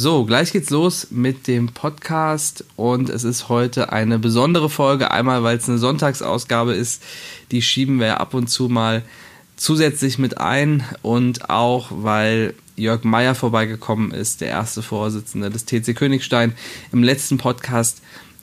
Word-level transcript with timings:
So, 0.00 0.24
gleich 0.24 0.52
geht's 0.52 0.70
los 0.70 1.08
mit 1.10 1.48
dem 1.48 1.70
Podcast 1.70 2.64
und 2.76 3.10
es 3.10 3.24
ist 3.24 3.48
heute 3.48 3.92
eine 3.92 4.20
besondere 4.20 4.70
Folge. 4.70 5.10
Einmal, 5.10 5.42
weil 5.42 5.56
es 5.56 5.68
eine 5.68 5.78
Sonntagsausgabe 5.78 6.72
ist, 6.72 7.02
die 7.50 7.62
schieben 7.62 7.98
wir 7.98 8.20
ab 8.20 8.32
und 8.32 8.46
zu 8.46 8.68
mal 8.68 9.02
zusätzlich 9.56 10.16
mit 10.16 10.38
ein 10.38 10.84
und 11.02 11.50
auch, 11.50 11.88
weil 11.90 12.54
Jörg 12.76 13.02
Meyer 13.02 13.34
vorbeigekommen 13.34 14.12
ist, 14.12 14.40
der 14.40 14.50
erste 14.50 14.82
Vorsitzende 14.82 15.50
des 15.50 15.64
TC 15.64 15.96
Königstein. 15.96 16.52
Im 16.92 17.02
letzten 17.02 17.36
Podcast 17.36 18.00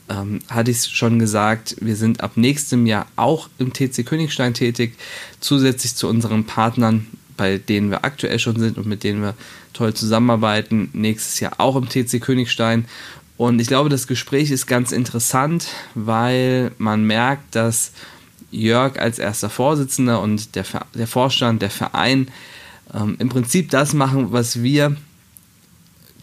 ähm, 0.09 0.39
hatte 0.49 0.71
ich 0.71 0.77
es 0.79 0.91
schon 0.91 1.19
gesagt, 1.19 1.77
wir 1.79 1.95
sind 1.95 2.19
ab 2.19 2.31
nächstem 2.35 2.85
Jahr 2.85 3.07
auch 3.15 3.47
im 3.59 3.71
TC 3.71 4.05
Königstein 4.05 4.53
tätig, 4.53 4.97
zusätzlich 5.39 5.95
zu 5.95 6.09
unseren 6.09 6.43
Partnern, 6.43 7.07
bei 7.37 7.57
denen 7.57 7.91
wir 7.91 8.05
aktuell 8.05 8.39
schon 8.39 8.59
sind 8.59 8.77
und 8.77 8.87
mit 8.87 9.03
denen 9.03 9.21
wir 9.21 9.33
toll 9.73 9.93
zusammenarbeiten, 9.93 10.89
nächstes 10.93 11.39
Jahr 11.39 11.53
auch 11.57 11.75
im 11.75 11.89
TC 11.89 12.21
Königstein. 12.21 12.85
Und 13.37 13.59
ich 13.59 13.67
glaube, 13.67 13.89
das 13.89 14.07
Gespräch 14.07 14.51
ist 14.51 14.65
ganz 14.65 14.91
interessant, 14.91 15.67
weil 15.93 16.71
man 16.77 17.03
merkt, 17.03 17.55
dass 17.55 17.91
Jörg 18.51 18.97
als 18.97 19.19
erster 19.19 19.49
Vorsitzender 19.49 20.21
und 20.21 20.55
der, 20.55 20.65
der 20.93 21.07
Vorstand, 21.07 21.61
der 21.61 21.69
Verein 21.69 22.29
ähm, 22.93 23.17
im 23.19 23.29
Prinzip 23.29 23.69
das 23.71 23.93
machen, 23.93 24.31
was 24.31 24.63
wir 24.63 24.95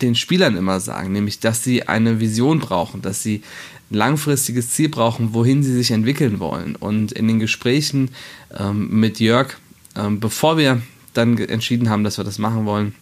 den 0.00 0.14
Spielern 0.14 0.56
immer 0.56 0.80
sagen, 0.80 1.12
nämlich 1.12 1.38
dass 1.40 1.62
sie 1.62 1.88
eine 1.88 2.20
Vision 2.20 2.58
brauchen, 2.58 3.02
dass 3.02 3.22
sie 3.22 3.42
ein 3.90 3.94
langfristiges 3.96 4.70
Ziel 4.70 4.88
brauchen, 4.88 5.34
wohin 5.34 5.62
sie 5.62 5.72
sich 5.72 5.90
entwickeln 5.90 6.40
wollen. 6.40 6.76
Und 6.76 7.12
in 7.12 7.28
den 7.28 7.38
Gesprächen 7.38 8.10
ähm, 8.58 8.88
mit 9.00 9.20
Jörg, 9.20 9.54
ähm, 9.94 10.18
bevor 10.18 10.56
wir 10.56 10.80
dann 11.14 11.38
entschieden 11.38 11.90
haben, 11.90 12.04
dass 12.04 12.18
wir 12.18 12.24
das 12.24 12.38
machen 12.38 12.66
wollen, 12.66 12.94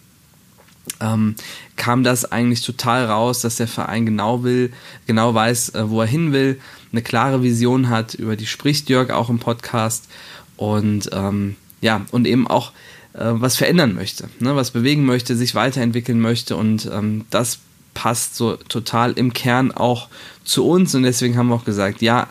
ähm, 0.99 1.35
kam 1.75 2.03
das 2.03 2.31
eigentlich 2.31 2.61
total 2.61 3.05
raus, 3.05 3.41
dass 3.41 3.57
der 3.57 3.67
Verein 3.67 4.05
genau 4.05 4.43
will, 4.43 4.71
genau 5.05 5.33
weiß, 5.33 5.69
äh, 5.69 5.89
wo 5.89 6.01
er 6.01 6.07
hin 6.07 6.33
will, 6.33 6.59
eine 6.91 7.01
klare 7.01 7.43
Vision 7.43 7.89
hat, 7.89 8.13
über 8.15 8.35
die 8.35 8.47
spricht 8.47 8.89
Jörg 8.89 9.11
auch 9.11 9.29
im 9.29 9.39
Podcast 9.39 10.09
und 10.57 11.09
ähm, 11.13 11.55
ja, 11.81 12.05
und 12.11 12.27
eben 12.27 12.47
auch 12.47 12.71
äh, 13.13 13.19
was 13.31 13.55
verändern 13.55 13.93
möchte, 13.93 14.29
ne, 14.39 14.55
was 14.55 14.71
bewegen 14.71 15.05
möchte, 15.05 15.35
sich 15.35 15.55
weiterentwickeln 15.55 16.19
möchte 16.19 16.55
und 16.55 16.89
ähm, 16.91 17.25
das 17.29 17.59
passt 17.93 18.35
so 18.35 18.55
total 18.55 19.13
im 19.13 19.33
Kern 19.33 19.71
auch 19.71 20.07
zu 20.43 20.65
uns 20.67 20.95
und 20.95 21.03
deswegen 21.03 21.37
haben 21.37 21.49
wir 21.49 21.55
auch 21.55 21.65
gesagt, 21.65 22.01
ja, 22.01 22.27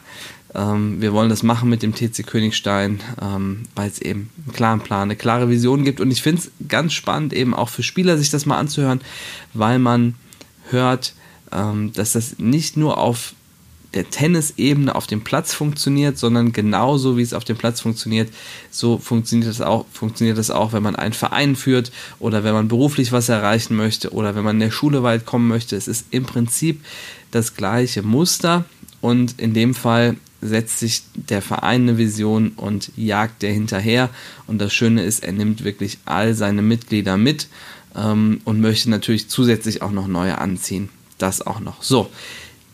ähm, 0.55 1.01
wir 1.01 1.13
wollen 1.13 1.31
das 1.31 1.43
machen 1.43 1.69
mit 1.69 1.83
dem 1.83 1.95
TC 1.95 2.27
Königstein, 2.27 3.01
ähm, 3.21 3.63
weil 3.75 3.89
es 3.89 4.01
eben 4.01 4.31
einen 4.45 4.55
klaren 4.55 4.81
Plan, 4.81 5.03
eine 5.03 5.17
klare 5.17 5.49
Vision 5.49 5.85
gibt. 5.85 6.01
Und 6.01 6.11
ich 6.11 6.23
finde 6.23 6.43
es 6.43 6.69
ganz 6.69 6.93
spannend, 6.93 7.33
eben 7.33 7.55
auch 7.55 7.69
für 7.69 7.83
Spieler 7.83 8.19
sich 8.19 8.31
das 8.31 8.47
mal 8.47 8.59
anzuhören, 8.59 9.01
weil 9.55 9.79
man 9.79 10.15
hört, 10.71 11.15
ähm, 11.53 11.93
dass 11.93 12.13
das 12.13 12.39
nicht 12.39 12.77
nur 12.77 12.99
auf 12.99 13.35
der 13.95 14.09
Tennisebene 14.09 14.95
auf 14.95 15.07
dem 15.09 15.23
Platz 15.23 15.53
funktioniert, 15.53 16.17
sondern 16.17 16.53
genauso 16.53 17.17
wie 17.17 17.23
es 17.23 17.35
auf 17.35 17.45
dem 17.45 17.57
Platz 17.57 17.81
funktioniert, 17.81 18.33
so 18.71 18.99
funktioniert 18.99 19.51
das 19.51 19.61
auch, 19.61 19.85
funktioniert 19.93 20.39
das 20.39 20.51
auch, 20.51 20.73
wenn 20.73 20.83
man 20.83 20.95
einen 20.95 21.13
Verein 21.13 21.57
führt 21.57 21.91
oder 22.21 22.45
wenn 22.45 22.55
man 22.55 22.69
beruflich 22.69 23.11
was 23.11 23.29
erreichen 23.29 23.75
möchte 23.75 24.13
oder 24.13 24.37
wenn 24.37 24.45
man 24.45 24.57
in 24.57 24.61
der 24.61 24.71
Schule 24.71 25.03
weit 25.03 25.27
kommen 25.27 25.49
möchte. 25.49 25.75
Es 25.75 25.89
ist 25.89 26.07
im 26.11 26.25
Prinzip 26.25 26.85
das 27.33 27.57
gleiche 27.57 28.03
Muster 28.03 28.65
und 29.01 29.41
in 29.41 29.55
dem 29.55 29.75
Fall 29.75 30.17
setzt 30.41 30.79
sich 30.79 31.03
der 31.15 31.43
Verein 31.43 31.83
eine 31.83 31.99
Vision 31.99 32.53
und 32.57 32.91
jagt 32.97 33.43
der 33.43 33.53
hinterher. 33.53 34.11
Und 34.47 34.59
das 34.59 34.73
Schöne 34.73 35.05
ist, 35.05 35.23
er 35.25 35.33
nimmt 35.33 35.65
wirklich 35.65 35.99
all 36.05 36.35
seine 36.35 36.63
Mitglieder 36.63 37.17
mit 37.17 37.49
ähm, 37.95 38.41
und 38.45 38.61
möchte 38.61 38.91
natürlich 38.91 39.29
zusätzlich 39.29 39.83
auch 39.83 39.93
noch 39.93 40.07
neue 40.07 40.39
anziehen. 40.39 40.89
Das 41.19 41.47
auch 41.47 41.61
noch. 41.61 41.83
So, 41.83 42.11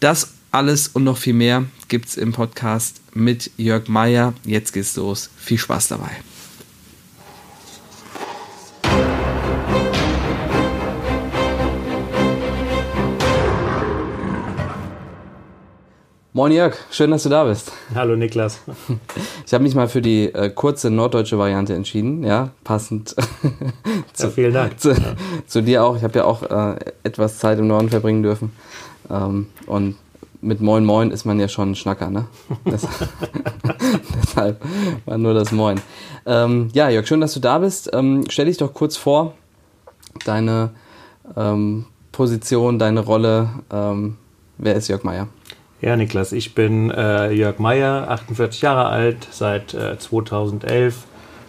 das 0.00 0.34
alles 0.52 0.88
und 0.88 1.04
noch 1.04 1.18
viel 1.18 1.34
mehr 1.34 1.64
gibt 1.88 2.08
es 2.08 2.16
im 2.16 2.32
Podcast 2.32 3.00
mit 3.12 3.50
Jörg 3.56 3.88
Meyer. 3.88 4.34
Jetzt 4.44 4.72
geht's 4.72 4.96
los. 4.96 5.30
Viel 5.36 5.58
Spaß 5.58 5.88
dabei. 5.88 6.10
Moin 16.36 16.52
Jörg, 16.52 16.76
schön, 16.90 17.10
dass 17.12 17.22
du 17.22 17.30
da 17.30 17.44
bist. 17.44 17.72
Hallo 17.94 18.14
Niklas. 18.14 18.60
Ich 19.46 19.54
habe 19.54 19.64
mich 19.64 19.74
mal 19.74 19.88
für 19.88 20.02
die 20.02 20.24
äh, 20.34 20.50
kurze 20.50 20.90
norddeutsche 20.90 21.38
Variante 21.38 21.72
entschieden, 21.72 22.24
ja, 22.24 22.50
passend 22.62 23.16
zu, 24.12 24.26
ja, 24.26 24.30
vielen 24.30 24.52
Dank. 24.52 24.78
Zu, 24.78 24.90
ja. 24.90 25.16
zu, 25.46 25.62
dir 25.62 25.82
auch. 25.82 25.96
Ich 25.96 26.04
habe 26.04 26.18
ja 26.18 26.26
auch 26.26 26.42
äh, 26.42 26.76
etwas 27.04 27.38
Zeit 27.38 27.58
im 27.58 27.68
Norden 27.68 27.88
verbringen 27.88 28.22
dürfen. 28.22 28.52
Ähm, 29.08 29.46
und 29.64 29.96
mit 30.42 30.60
Moin 30.60 30.84
Moin 30.84 31.10
ist 31.10 31.24
man 31.24 31.40
ja 31.40 31.48
schon 31.48 31.70
ein 31.70 31.74
Schnacker, 31.74 32.10
ne? 32.10 32.26
Deshalb 34.22 34.62
war 35.06 35.16
nur 35.16 35.32
das 35.32 35.52
Moin. 35.52 35.80
Ähm, 36.26 36.68
ja, 36.74 36.90
Jörg, 36.90 37.06
schön, 37.06 37.22
dass 37.22 37.32
du 37.32 37.40
da 37.40 37.60
bist. 37.60 37.88
Ähm, 37.94 38.26
stell 38.28 38.44
dich 38.44 38.58
doch 38.58 38.74
kurz 38.74 38.98
vor, 38.98 39.32
deine 40.26 40.72
ähm, 41.34 41.86
Position, 42.12 42.78
deine 42.78 43.00
Rolle. 43.00 43.48
Ähm, 43.72 44.18
wer 44.58 44.74
ist 44.74 44.88
Jörg 44.88 45.02
Meier? 45.02 45.28
Ja, 45.82 45.94
Niklas, 45.94 46.32
ich 46.32 46.54
bin 46.54 46.90
äh, 46.90 47.30
Jörg 47.32 47.58
Meyer, 47.58 48.08
48 48.08 48.62
Jahre 48.62 48.86
alt, 48.86 49.28
seit 49.30 49.74
äh, 49.74 49.98
2011 49.98 51.04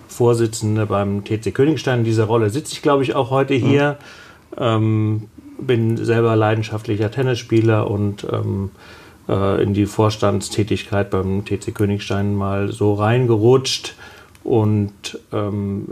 Vorsitzender 0.09 0.85
beim 0.85 1.23
TC 1.23 1.53
Königstein. 1.53 1.99
In 1.99 2.05
dieser 2.05 2.25
Rolle 2.25 2.49
sitze 2.49 2.73
ich, 2.73 2.81
glaube 2.81 3.03
ich, 3.03 3.15
auch 3.15 3.29
heute 3.29 3.53
mhm. 3.53 3.65
hier. 3.65 3.97
Mhm. 4.51 4.57
Ähm, 4.59 5.29
bin 5.59 5.97
selber 5.97 6.35
leidenschaftlicher 6.35 7.09
Tennisspieler 7.09 7.89
und 7.89 8.27
ähm, 8.31 8.71
äh, 9.29 9.63
in 9.63 9.73
die 9.73 9.85
Vorstandstätigkeit 9.85 11.09
beim 11.09 11.45
TC 11.45 11.73
Königstein 11.73 12.35
mal 12.35 12.71
so 12.71 12.93
reingerutscht. 12.93 13.95
Und 14.43 15.19
ähm, 15.33 15.87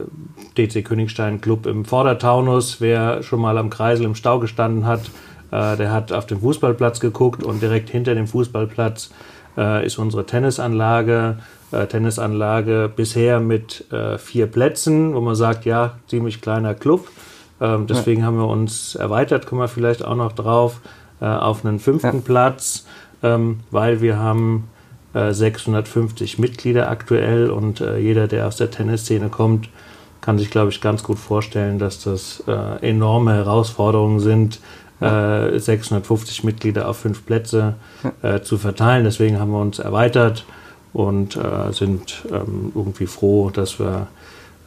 TC 0.55 0.83
Königstein 0.85 1.41
Club 1.41 1.65
im 1.65 1.83
Vordertaunus, 1.83 2.79
wer 2.79 3.21
schon 3.23 3.41
mal 3.41 3.57
am 3.57 3.69
Kreisel 3.69 4.05
im 4.05 4.15
Stau 4.15 4.39
gestanden 4.39 4.85
hat, 4.85 5.11
äh, 5.51 5.77
der 5.77 5.91
hat 5.91 6.11
auf 6.11 6.25
den 6.25 6.39
Fußballplatz 6.41 6.99
geguckt 6.99 7.43
und 7.43 7.61
direkt 7.61 7.89
hinter 7.89 8.15
dem 8.15 8.27
Fußballplatz 8.27 9.11
äh, 9.57 9.85
ist 9.85 9.97
unsere 9.97 10.25
Tennisanlage. 10.25 11.37
Äh, 11.71 11.87
Tennisanlage 11.87 12.91
bisher 12.95 13.39
mit 13.39 13.91
äh, 13.91 14.17
vier 14.17 14.47
Plätzen, 14.47 15.13
wo 15.13 15.21
man 15.21 15.35
sagt, 15.35 15.65
ja, 15.65 15.97
ziemlich 16.07 16.41
kleiner 16.41 16.73
Club. 16.73 17.07
Ähm, 17.59 17.87
deswegen 17.87 18.21
ja. 18.21 18.27
haben 18.27 18.37
wir 18.37 18.47
uns 18.47 18.95
erweitert, 18.95 19.45
kommen 19.47 19.61
wir 19.61 19.67
vielleicht 19.67 20.03
auch 20.03 20.15
noch 20.15 20.33
drauf, 20.33 20.81
äh, 21.21 21.25
auf 21.25 21.65
einen 21.65 21.79
fünften 21.79 22.17
ja. 22.17 22.21
Platz, 22.23 22.85
ähm, 23.23 23.61
weil 23.71 24.01
wir 24.01 24.17
haben 24.17 24.69
650 25.17 26.39
Mitglieder 26.39 26.89
aktuell 26.89 27.49
und 27.49 27.79
jeder, 27.79 28.27
der 28.27 28.47
aus 28.47 28.57
der 28.57 28.69
Tennisszene 28.69 29.29
kommt, 29.29 29.69
kann 30.19 30.37
sich, 30.37 30.51
glaube 30.51 30.71
ich, 30.71 30.81
ganz 30.81 31.03
gut 31.03 31.17
vorstellen, 31.17 31.79
dass 31.79 32.03
das 32.03 32.43
enorme 32.81 33.33
Herausforderungen 33.33 34.19
sind, 34.19 34.59
äh, 35.01 35.59
650 35.59 36.43
Mitglieder 36.43 36.87
auf 36.87 36.97
fünf 36.97 37.25
Plätze 37.25 37.75
äh, 38.21 38.41
zu 38.41 38.57
verteilen. 38.57 39.03
Deswegen 39.03 39.39
haben 39.39 39.51
wir 39.51 39.59
uns 39.59 39.79
erweitert 39.79 40.45
und 40.93 41.35
äh, 41.35 41.71
sind 41.71 42.23
ähm, 42.31 42.71
irgendwie 42.73 43.07
froh, 43.07 43.49
dass 43.49 43.79
wir 43.79 44.07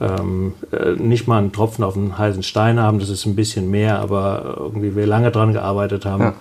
ähm, 0.01 0.55
äh, 0.71 0.93
nicht 0.93 1.27
mal 1.27 1.39
einen 1.39 1.53
Tropfen 1.53 1.85
auf 1.85 1.97
einen 1.97 2.19
heißen 2.19 2.43
Stein 2.43 2.79
haben. 2.79 2.99
Das 2.99 3.09
ist 3.09 3.27
ein 3.27 3.35
bisschen 3.35 3.71
mehr, 3.71 3.99
aber 3.99 4.57
irgendwie 4.59 4.95
wir 4.95 5.07
lange 5.07 5.31
daran 5.31 5.53
gearbeitet 5.53 6.05
haben, 6.05 6.35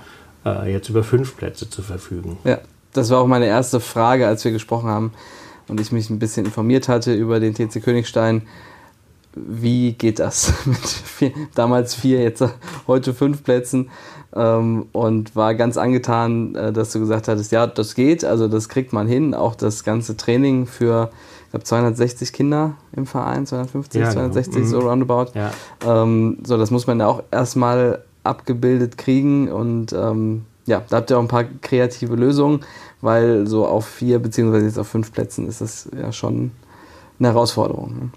ja. 0.45 0.63
Äh, 0.63 0.71
jetzt 0.71 0.89
über 0.89 1.03
fünf 1.03 1.37
Plätze 1.37 1.69
zu 1.69 1.81
verfügen. 1.81 2.37
Ja, 2.43 2.59
das 2.93 3.09
war 3.09 3.19
auch 3.19 3.27
meine 3.27 3.45
erste 3.45 3.79
Frage, 3.79 4.27
als 4.27 4.43
wir 4.45 4.51
gesprochen 4.51 4.89
haben 4.89 5.13
und 5.67 5.79
ich 5.79 5.91
mich 5.91 6.09
ein 6.09 6.19
bisschen 6.19 6.45
informiert 6.45 6.87
hatte 6.87 7.13
über 7.13 7.39
den 7.39 7.53
TC 7.53 7.83
Königstein 7.83 8.43
wie 9.47 9.93
geht 9.93 10.19
das 10.19 10.53
mit 10.65 10.77
vier, 10.77 11.31
damals 11.55 11.95
vier, 11.95 12.21
jetzt 12.21 12.43
heute 12.87 13.13
fünf 13.13 13.43
Plätzen 13.43 13.89
ähm, 14.35 14.87
und 14.91 15.35
war 15.35 15.55
ganz 15.55 15.77
angetan, 15.77 16.55
äh, 16.55 16.71
dass 16.71 16.91
du 16.91 16.99
gesagt 16.99 17.27
hattest, 17.27 17.51
ja, 17.51 17.67
das 17.67 17.95
geht, 17.95 18.23
also 18.23 18.47
das 18.47 18.69
kriegt 18.69 18.93
man 18.93 19.07
hin, 19.07 19.33
auch 19.33 19.55
das 19.55 19.83
ganze 19.83 20.17
Training 20.17 20.65
für, 20.65 21.09
ich 21.45 21.51
glaube, 21.51 21.63
260 21.63 22.33
Kinder 22.33 22.75
im 22.93 23.05
Verein, 23.05 23.45
250, 23.45 24.01
ja, 24.01 24.09
260, 24.09 24.55
genau. 24.55 24.67
so 24.67 24.81
mhm. 24.81 24.87
roundabout. 24.87 25.31
Ja. 25.33 25.51
Ähm, 25.85 26.37
so, 26.45 26.57
das 26.57 26.71
muss 26.71 26.87
man 26.87 26.99
ja 26.99 27.07
auch 27.07 27.23
erstmal 27.31 28.03
abgebildet 28.23 28.97
kriegen 28.97 29.49
und 29.51 29.93
ähm, 29.93 30.45
ja, 30.65 30.83
da 30.89 30.97
habt 30.97 31.09
ihr 31.09 31.17
auch 31.17 31.21
ein 31.21 31.29
paar 31.29 31.45
kreative 31.45 32.15
Lösungen, 32.15 32.59
weil 33.01 33.47
so 33.47 33.65
auf 33.65 33.85
vier 33.85 34.19
beziehungsweise 34.19 34.65
jetzt 34.65 34.77
auf 34.77 34.87
fünf 34.87 35.13
Plätzen 35.13 35.47
ist 35.47 35.61
das 35.61 35.89
ja 35.97 36.11
schon 36.11 36.51
eine 37.19 37.29
Herausforderung. 37.29 37.95
Ne? 37.95 38.09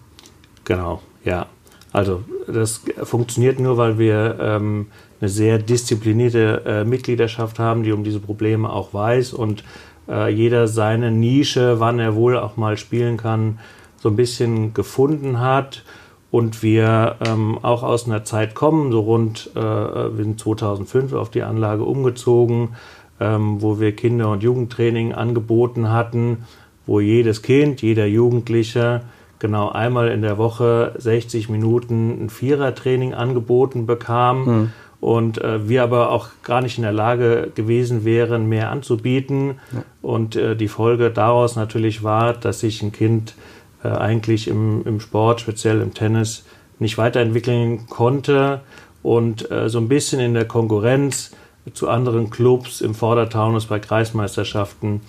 Genau. 0.64 1.00
Ja, 1.24 1.46
also 1.92 2.22
das 2.46 2.82
funktioniert 3.02 3.58
nur, 3.58 3.76
weil 3.76 3.98
wir 3.98 4.38
ähm, 4.40 4.86
eine 5.20 5.28
sehr 5.28 5.58
disziplinierte 5.58 6.62
äh, 6.64 6.84
Mitgliedschaft 6.84 7.58
haben, 7.58 7.82
die 7.82 7.92
um 7.92 8.04
diese 8.04 8.20
Probleme 8.20 8.70
auch 8.70 8.94
weiß 8.94 9.32
und 9.32 9.64
äh, 10.08 10.32
jeder 10.32 10.68
seine 10.68 11.10
Nische, 11.10 11.80
wann 11.80 11.98
er 11.98 12.14
wohl 12.14 12.38
auch 12.38 12.56
mal 12.56 12.76
spielen 12.76 13.16
kann, 13.16 13.58
so 13.98 14.08
ein 14.08 14.16
bisschen 14.16 14.72
gefunden 14.74 15.40
hat. 15.40 15.84
und 16.30 16.62
wir 16.62 17.16
ähm, 17.26 17.58
auch 17.62 17.82
aus 17.82 18.06
einer 18.06 18.24
Zeit 18.24 18.54
kommen, 18.54 18.92
so 18.92 19.00
rund, 19.00 19.50
äh, 19.56 19.60
wir 19.60 20.22
sind 20.24 20.38
2005 20.38 21.12
auf 21.12 21.28
die 21.30 21.42
Anlage 21.42 21.82
umgezogen, 21.82 22.76
ähm, 23.18 23.60
wo 23.60 23.80
wir 23.80 23.96
Kinder- 23.96 24.30
und 24.30 24.42
Jugendtraining 24.42 25.12
angeboten 25.12 25.90
hatten, 25.90 26.44
wo 26.86 27.00
jedes 27.00 27.42
Kind, 27.42 27.82
jeder 27.82 28.06
Jugendliche 28.06 29.02
genau 29.40 29.70
einmal 29.70 30.08
in 30.08 30.22
der 30.22 30.38
Woche 30.38 30.94
60 30.98 31.48
Minuten 31.48 32.24
ein 32.24 32.30
Vierertraining 32.30 33.14
angeboten 33.14 33.86
bekam. 33.86 34.44
Mhm. 34.44 34.72
Und 35.00 35.42
äh, 35.42 35.66
wir 35.66 35.82
aber 35.82 36.10
auch 36.10 36.28
gar 36.42 36.60
nicht 36.60 36.76
in 36.76 36.82
der 36.82 36.92
Lage 36.92 37.50
gewesen 37.54 38.04
wären, 38.04 38.50
mehr 38.50 38.70
anzubieten. 38.70 39.58
Ja. 39.72 39.82
Und 40.02 40.36
äh, 40.36 40.54
die 40.54 40.68
Folge 40.68 41.10
daraus 41.10 41.56
natürlich 41.56 42.02
war, 42.02 42.34
dass 42.34 42.60
sich 42.60 42.82
ein 42.82 42.92
Kind 42.92 43.34
äh, 43.82 43.88
eigentlich 43.88 44.46
im, 44.46 44.82
im 44.84 45.00
Sport, 45.00 45.40
speziell 45.40 45.80
im 45.80 45.94
Tennis, 45.94 46.44
nicht 46.78 46.98
weiterentwickeln 46.98 47.86
konnte 47.88 48.60
und 49.02 49.50
äh, 49.50 49.70
so 49.70 49.78
ein 49.78 49.88
bisschen 49.88 50.20
in 50.20 50.34
der 50.34 50.46
Konkurrenz 50.46 51.32
zu 51.72 51.88
anderen 51.88 52.30
Clubs 52.30 52.80
im 52.80 52.94
Vordertaunus 52.94 53.66
bei 53.66 53.78
Kreismeisterschaften 53.78 55.00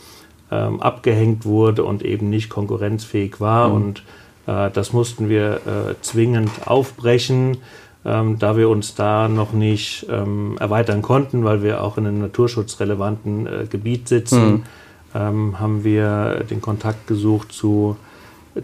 ähm, 0.52 0.82
abgehängt 0.82 1.46
wurde 1.46 1.84
und 1.84 2.04
eben 2.04 2.30
nicht 2.30 2.50
konkurrenzfähig 2.50 3.40
war. 3.40 3.70
Mhm. 3.70 3.76
Und 3.76 4.04
das 4.46 4.94
mussten 4.94 5.30
wir 5.30 5.56
äh, 5.56 5.96
zwingend 6.02 6.68
aufbrechen, 6.68 7.58
ähm, 8.04 8.40
da 8.40 8.58
wir 8.58 8.70
uns 8.70 8.96
da 8.96 9.28
noch 9.28 9.54
nicht 9.54 10.08
ähm, 10.10 10.58
erweitern 10.60 11.04
konnten, 11.04 11.44
weil 11.44 11.62
wir 11.62 11.84
auch 11.84 11.98
in 11.98 12.08
einem 12.08 12.22
naturschutzrelevanten 12.22 13.46
äh, 13.46 13.66
Gebiet 13.70 14.08
sitzen. 14.08 14.52
Mhm. 14.52 14.64
Ähm, 15.14 15.60
haben 15.60 15.84
wir 15.84 16.46
den 16.50 16.62
Kontakt 16.62 17.06
gesucht 17.06 17.52
zu 17.52 17.98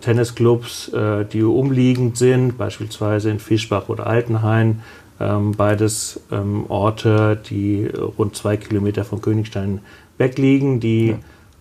Tennisclubs, 0.02 0.90
äh, 0.90 1.26
die 1.26 1.44
umliegend 1.44 2.18
sind, 2.18 2.58
beispielsweise 2.58 3.30
in 3.30 3.40
Fischbach 3.40 3.90
oder 3.90 4.08
Altenhain. 4.08 4.82
Beides 5.20 6.20
Orte, 6.68 7.42
die 7.50 7.88
rund 7.88 8.36
zwei 8.36 8.56
Kilometer 8.56 9.04
von 9.04 9.20
Königstein 9.20 9.80
wegliegen, 10.20 10.80
die 10.80 11.08
ja. 11.08 11.16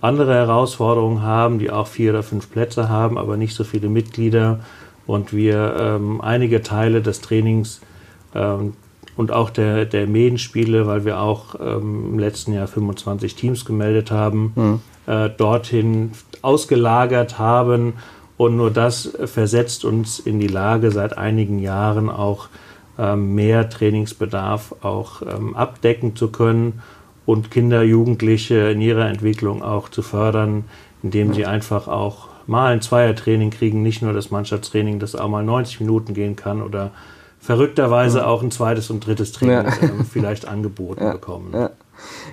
Andere 0.07 0.35
Herausforderungen 0.35 1.23
haben, 1.23 1.59
die 1.59 1.71
auch 1.71 1.87
vier 1.87 2.11
oder 2.11 2.23
fünf 2.23 2.51
Plätze 2.51 2.89
haben, 2.89 3.19
aber 3.19 3.37
nicht 3.37 3.55
so 3.55 3.65
viele 3.65 3.89
Mitglieder. 3.89 4.61
Und 5.07 5.33
wir 5.33 5.77
ähm, 5.79 6.21
einige 6.21 6.63
Teile 6.63 7.01
des 7.01 7.21
Trainings 7.21 7.81
ähm, 8.35 8.75
und 9.17 9.33
auch 9.33 9.51
der, 9.51 9.85
der 9.85 10.07
Medenspiele, 10.07 10.87
weil 10.87 11.05
wir 11.05 11.21
auch 11.21 11.55
ähm, 11.61 12.13
im 12.13 12.19
letzten 12.19 12.53
Jahr 12.53 12.67
25 12.67 13.35
Teams 13.35 13.65
gemeldet 13.65 14.11
haben, 14.11 14.53
mhm. 14.55 14.81
äh, 15.07 15.31
dorthin 15.31 16.13
ausgelagert 16.43 17.39
haben 17.39 17.95
und 18.37 18.57
nur 18.57 18.71
das 18.71 19.17
versetzt 19.25 19.85
uns 19.85 20.19
in 20.19 20.39
die 20.41 20.49
Lage, 20.49 20.91
seit 20.91 21.17
einigen 21.17 21.59
Jahren 21.59 22.11
auch 22.11 22.49
ähm, 22.99 23.35
mehr 23.35 23.69
Trainingsbedarf 23.69 24.75
auch 24.83 25.23
ähm, 25.23 25.57
abdecken 25.57 26.17
zu 26.17 26.29
können 26.29 26.83
und 27.27 27.51
Kinder, 27.51 27.83
Jugendliche 27.83 28.71
in 28.71 28.81
ihrer 28.81 29.09
Entwicklung 29.09 29.63
auch 29.63 29.89
zu 29.89 30.03
fördern, 30.03 30.65
indem 31.03 31.35
sie 31.35 31.45
einfach 31.45 31.89
auch 31.89 32.29
mal 32.47 32.73
ein 32.73 32.81
Zweiertraining 32.81 33.51
kriegen, 33.51 33.83
nicht 33.83 34.03
nur 34.03 34.13
das 34.13 34.31
Mannschaftstraining, 34.31 35.01
das 35.01 35.17
auch 35.17 35.29
mal 35.29 35.45
90 35.45 35.81
Minuten 35.81 36.15
gehen 36.15 36.37
kann 36.37 36.63
oder 36.63 36.93
verrückterweise 37.41 38.27
auch 38.27 38.43
ein 38.43 38.51
zweites 38.51 38.91
und 38.91 39.05
drittes 39.05 39.33
Training 39.33 39.67
ja. 39.67 39.83
ähm, 39.83 40.07
vielleicht 40.11 40.47
angeboten 40.49 41.03
ja. 41.03 41.13
bekommen. 41.13 41.51
Ja. 41.53 41.71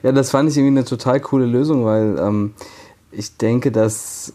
ja. 0.03 0.11
das 0.11 0.31
fand 0.31 0.49
ich 0.49 0.57
irgendwie 0.57 0.79
eine 0.79 0.85
total 0.85 1.19
coole 1.19 1.45
Lösung, 1.45 1.85
weil 1.85 2.17
ähm, 2.19 2.53
ich 3.11 3.37
denke, 3.37 3.71
dass 3.71 4.33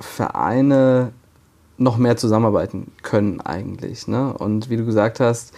Vereine 0.00 1.12
noch 1.78 1.96
mehr 1.96 2.16
zusammenarbeiten 2.16 2.92
können 3.02 3.40
eigentlich. 3.40 4.06
Ne? 4.06 4.32
Und 4.34 4.70
wie 4.70 4.76
du 4.76 4.84
gesagt 4.84 5.18
hast, 5.18 5.52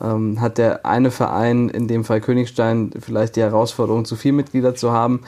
ähm, 0.00 0.40
hat 0.40 0.58
der 0.58 0.86
eine 0.86 1.10
Verein, 1.10 1.68
in 1.68 1.88
dem 1.88 2.04
Fall 2.04 2.20
Königstein, 2.20 2.90
vielleicht 2.98 3.36
die 3.36 3.40
Herausforderung, 3.40 4.04
zu 4.04 4.16
viele 4.16 4.34
Mitglieder 4.34 4.74
zu 4.74 4.92
haben. 4.92 5.20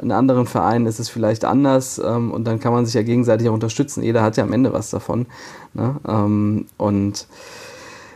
In 0.00 0.12
anderen 0.12 0.46
Vereinen 0.46 0.86
ist 0.86 1.00
es 1.00 1.08
vielleicht 1.08 1.44
anders 1.44 2.00
ähm, 2.04 2.30
und 2.30 2.44
dann 2.44 2.60
kann 2.60 2.72
man 2.72 2.86
sich 2.86 2.94
ja 2.94 3.02
gegenseitig 3.02 3.48
auch 3.48 3.54
unterstützen. 3.54 4.02
Jeder 4.02 4.22
hat 4.22 4.36
ja 4.36 4.44
am 4.44 4.52
Ende 4.52 4.72
was 4.72 4.90
davon. 4.90 5.26
Ne? 5.74 5.96
Ähm, 6.06 6.66
und 6.76 7.26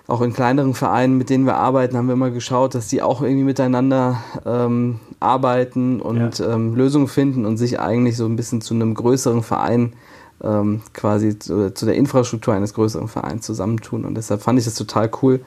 auch 0.06 0.20
in 0.20 0.34
kleineren 0.34 0.74
Vereinen, 0.74 1.16
mit 1.16 1.30
denen 1.30 1.46
wir 1.46 1.56
arbeiten, 1.56 1.96
haben 1.96 2.06
wir 2.06 2.12
immer 2.12 2.30
geschaut, 2.30 2.74
dass 2.74 2.88
die 2.88 3.00
auch 3.00 3.22
irgendwie 3.22 3.44
miteinander 3.44 4.22
ähm, 4.44 5.00
arbeiten 5.18 6.00
und 6.00 6.38
ja. 6.38 6.54
ähm, 6.54 6.74
Lösungen 6.74 7.08
finden 7.08 7.46
und 7.46 7.56
sich 7.56 7.80
eigentlich 7.80 8.16
so 8.16 8.26
ein 8.26 8.36
bisschen 8.36 8.60
zu 8.60 8.74
einem 8.74 8.94
größeren 8.94 9.42
Verein 9.42 9.94
ähm, 10.42 10.82
quasi 10.92 11.38
zu, 11.38 11.72
zu, 11.72 11.86
der 11.86 11.94
Infrastruktur 11.94 12.52
eines 12.52 12.74
größeren 12.74 13.08
Vereins 13.08 13.46
zusammentun. 13.46 14.04
Und 14.04 14.14
deshalb 14.14 14.42
fand 14.42 14.58
ich 14.58 14.66
das 14.66 14.74
total 14.74 15.10
cool, 15.22 15.40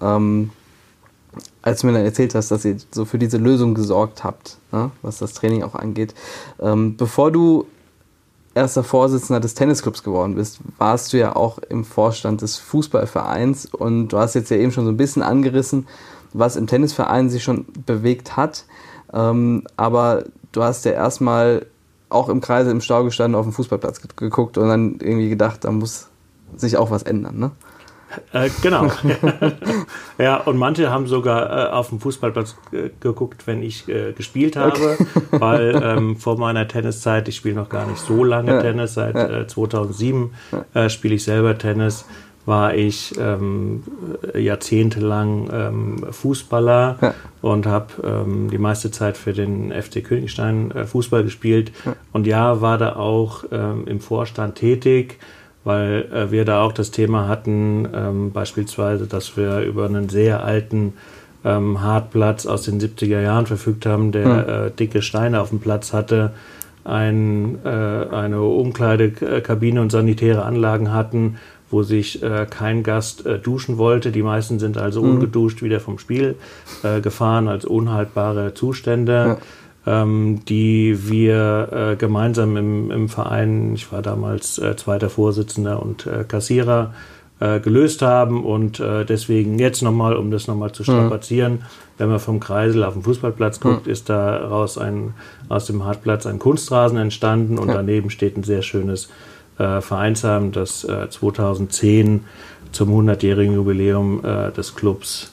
ähm, 0.00 0.50
als 1.62 1.80
du 1.80 1.86
mir 1.86 1.92
dann 1.92 2.04
erzählt 2.04 2.34
hast, 2.34 2.50
dass 2.50 2.64
ihr 2.64 2.76
so 2.90 3.04
für 3.04 3.18
diese 3.18 3.38
Lösung 3.38 3.74
gesorgt 3.74 4.24
habt, 4.24 4.58
ne, 4.72 4.90
was 5.02 5.18
das 5.18 5.34
Training 5.34 5.62
auch 5.62 5.74
angeht. 5.74 6.14
Ähm, 6.60 6.96
bevor 6.96 7.30
du 7.30 7.66
erster 8.54 8.82
Vorsitzender 8.82 9.40
des 9.40 9.54
Tennisclubs 9.54 10.02
geworden 10.02 10.34
bist, 10.34 10.58
warst 10.78 11.12
du 11.12 11.18
ja 11.18 11.36
auch 11.36 11.58
im 11.58 11.84
Vorstand 11.84 12.42
des 12.42 12.56
Fußballvereins 12.56 13.66
und 13.66 14.08
du 14.08 14.18
hast 14.18 14.34
jetzt 14.34 14.50
ja 14.50 14.56
eben 14.56 14.72
schon 14.72 14.84
so 14.84 14.90
ein 14.90 14.96
bisschen 14.96 15.22
angerissen, 15.22 15.86
was 16.32 16.56
im 16.56 16.66
Tennisverein 16.66 17.30
sich 17.30 17.42
schon 17.42 17.66
bewegt 17.86 18.36
hat. 18.36 18.64
Ähm, 19.12 19.64
aber 19.76 20.24
du 20.52 20.62
hast 20.62 20.84
ja 20.84 20.92
erstmal 20.92 21.66
auch 22.08 22.28
im 22.28 22.40
Kreise 22.40 22.70
im 22.70 22.80
Stau 22.80 23.04
gestanden, 23.04 23.38
auf 23.38 23.46
dem 23.46 23.52
Fußballplatz 23.52 24.00
geguckt 24.16 24.58
und 24.58 24.68
dann 24.68 24.98
irgendwie 25.00 25.28
gedacht, 25.28 25.64
da 25.64 25.70
muss 25.70 26.08
sich 26.56 26.76
auch 26.76 26.90
was 26.90 27.02
ändern, 27.02 27.38
ne? 27.38 27.50
Äh, 28.32 28.50
genau. 28.62 28.90
ja, 30.18 30.36
und 30.36 30.56
manche 30.56 30.90
haben 30.90 31.06
sogar 31.06 31.68
äh, 31.68 31.70
auf 31.70 31.90
dem 31.90 32.00
Fußballplatz 32.00 32.56
äh, 32.72 32.90
geguckt, 33.00 33.46
wenn 33.46 33.62
ich 33.62 33.88
äh, 33.88 34.12
gespielt 34.12 34.56
habe, 34.56 34.72
okay. 34.72 35.06
weil 35.30 35.80
ähm, 35.82 36.16
vor 36.16 36.38
meiner 36.38 36.66
Tenniszeit, 36.66 37.28
ich 37.28 37.36
spiele 37.36 37.54
noch 37.54 37.68
gar 37.68 37.86
nicht 37.86 37.98
so 37.98 38.24
lange 38.24 38.52
ja. 38.52 38.60
Tennis, 38.62 38.94
seit 38.94 39.14
ja. 39.14 39.46
2007 39.46 40.32
äh, 40.74 40.88
spiele 40.88 41.14
ich 41.14 41.24
selber 41.24 41.56
Tennis, 41.58 42.06
war 42.46 42.74
ich 42.74 43.14
ähm, 43.18 43.82
jahrzehntelang 44.34 45.50
ähm, 45.52 46.06
Fußballer 46.10 46.96
ja. 47.00 47.14
und 47.42 47.66
habe 47.66 47.88
ähm, 48.02 48.48
die 48.50 48.56
meiste 48.56 48.90
Zeit 48.90 49.18
für 49.18 49.34
den 49.34 49.70
FC 49.70 50.02
Königstein 50.02 50.72
Fußball 50.86 51.24
gespielt. 51.24 51.72
Und 52.12 52.26
ja, 52.26 52.62
war 52.62 52.78
da 52.78 52.96
auch 52.96 53.44
ähm, 53.52 53.86
im 53.86 54.00
Vorstand 54.00 54.54
tätig 54.54 55.18
weil 55.64 56.06
äh, 56.12 56.30
wir 56.30 56.44
da 56.44 56.62
auch 56.62 56.72
das 56.72 56.90
Thema 56.90 57.28
hatten, 57.28 57.88
ähm, 57.94 58.32
beispielsweise, 58.32 59.06
dass 59.06 59.36
wir 59.36 59.60
über 59.60 59.86
einen 59.86 60.08
sehr 60.08 60.44
alten 60.44 60.94
ähm, 61.44 61.80
Hartplatz 61.80 62.46
aus 62.46 62.62
den 62.62 62.80
70er 62.80 63.20
Jahren 63.20 63.46
verfügt 63.46 63.86
haben, 63.86 64.12
der 64.12 64.24
hm. 64.24 64.66
äh, 64.66 64.70
dicke 64.70 65.02
Steine 65.02 65.40
auf 65.40 65.50
dem 65.50 65.60
Platz 65.60 65.92
hatte, 65.92 66.32
ein, 66.84 67.58
äh, 67.64 67.68
eine 67.68 68.42
Umkleidekabine 68.42 69.80
und 69.80 69.92
sanitäre 69.92 70.44
Anlagen 70.44 70.92
hatten, 70.92 71.36
wo 71.70 71.82
sich 71.82 72.22
äh, 72.22 72.46
kein 72.48 72.82
Gast 72.82 73.26
äh, 73.26 73.38
duschen 73.38 73.76
wollte. 73.76 74.10
Die 74.10 74.22
meisten 74.22 74.58
sind 74.58 74.78
also 74.78 75.02
hm. 75.02 75.10
ungeduscht 75.10 75.62
wieder 75.62 75.80
vom 75.80 75.98
Spiel 75.98 76.36
äh, 76.82 77.00
gefahren 77.00 77.46
als 77.46 77.64
unhaltbare 77.64 78.54
Zustände. 78.54 79.38
Ähm, 79.88 80.40
die 80.46 81.08
wir 81.08 81.68
äh, 81.72 81.96
gemeinsam 81.96 82.58
im, 82.58 82.90
im, 82.90 83.08
Verein, 83.08 83.72
ich 83.74 83.90
war 83.90 84.02
damals 84.02 84.58
äh, 84.58 84.76
zweiter 84.76 85.08
Vorsitzender 85.08 85.82
und 85.82 86.06
äh, 86.06 86.24
Kassierer, 86.28 86.92
äh, 87.40 87.58
gelöst 87.58 88.02
haben 88.02 88.44
und 88.44 88.80
äh, 88.80 89.06
deswegen 89.06 89.58
jetzt 89.58 89.80
nochmal, 89.80 90.16
um 90.16 90.30
das 90.30 90.46
nochmal 90.46 90.72
zu 90.72 90.82
strapazieren, 90.82 91.52
mhm. 91.52 91.62
wenn 91.96 92.08
man 92.10 92.20
vom 92.20 92.38
Kreisel 92.38 92.84
auf 92.84 92.92
den 92.92 93.02
Fußballplatz 93.02 93.60
guckt, 93.60 93.86
mhm. 93.86 93.92
ist 93.92 94.10
daraus 94.10 94.76
ein, 94.76 95.14
aus 95.48 95.64
dem 95.64 95.82
Hartplatz 95.86 96.26
ein 96.26 96.38
Kunstrasen 96.38 96.98
entstanden 96.98 97.56
und 97.56 97.68
ja. 97.68 97.74
daneben 97.74 98.10
steht 98.10 98.36
ein 98.36 98.42
sehr 98.42 98.60
schönes 98.60 99.08
äh, 99.58 99.80
Vereinsheim, 99.80 100.52
das 100.52 100.80
2010 100.80 102.24
zum 102.72 102.90
100-jährigen 102.90 103.54
Jubiläum 103.54 104.20
des 104.54 104.74
Clubs 104.74 105.32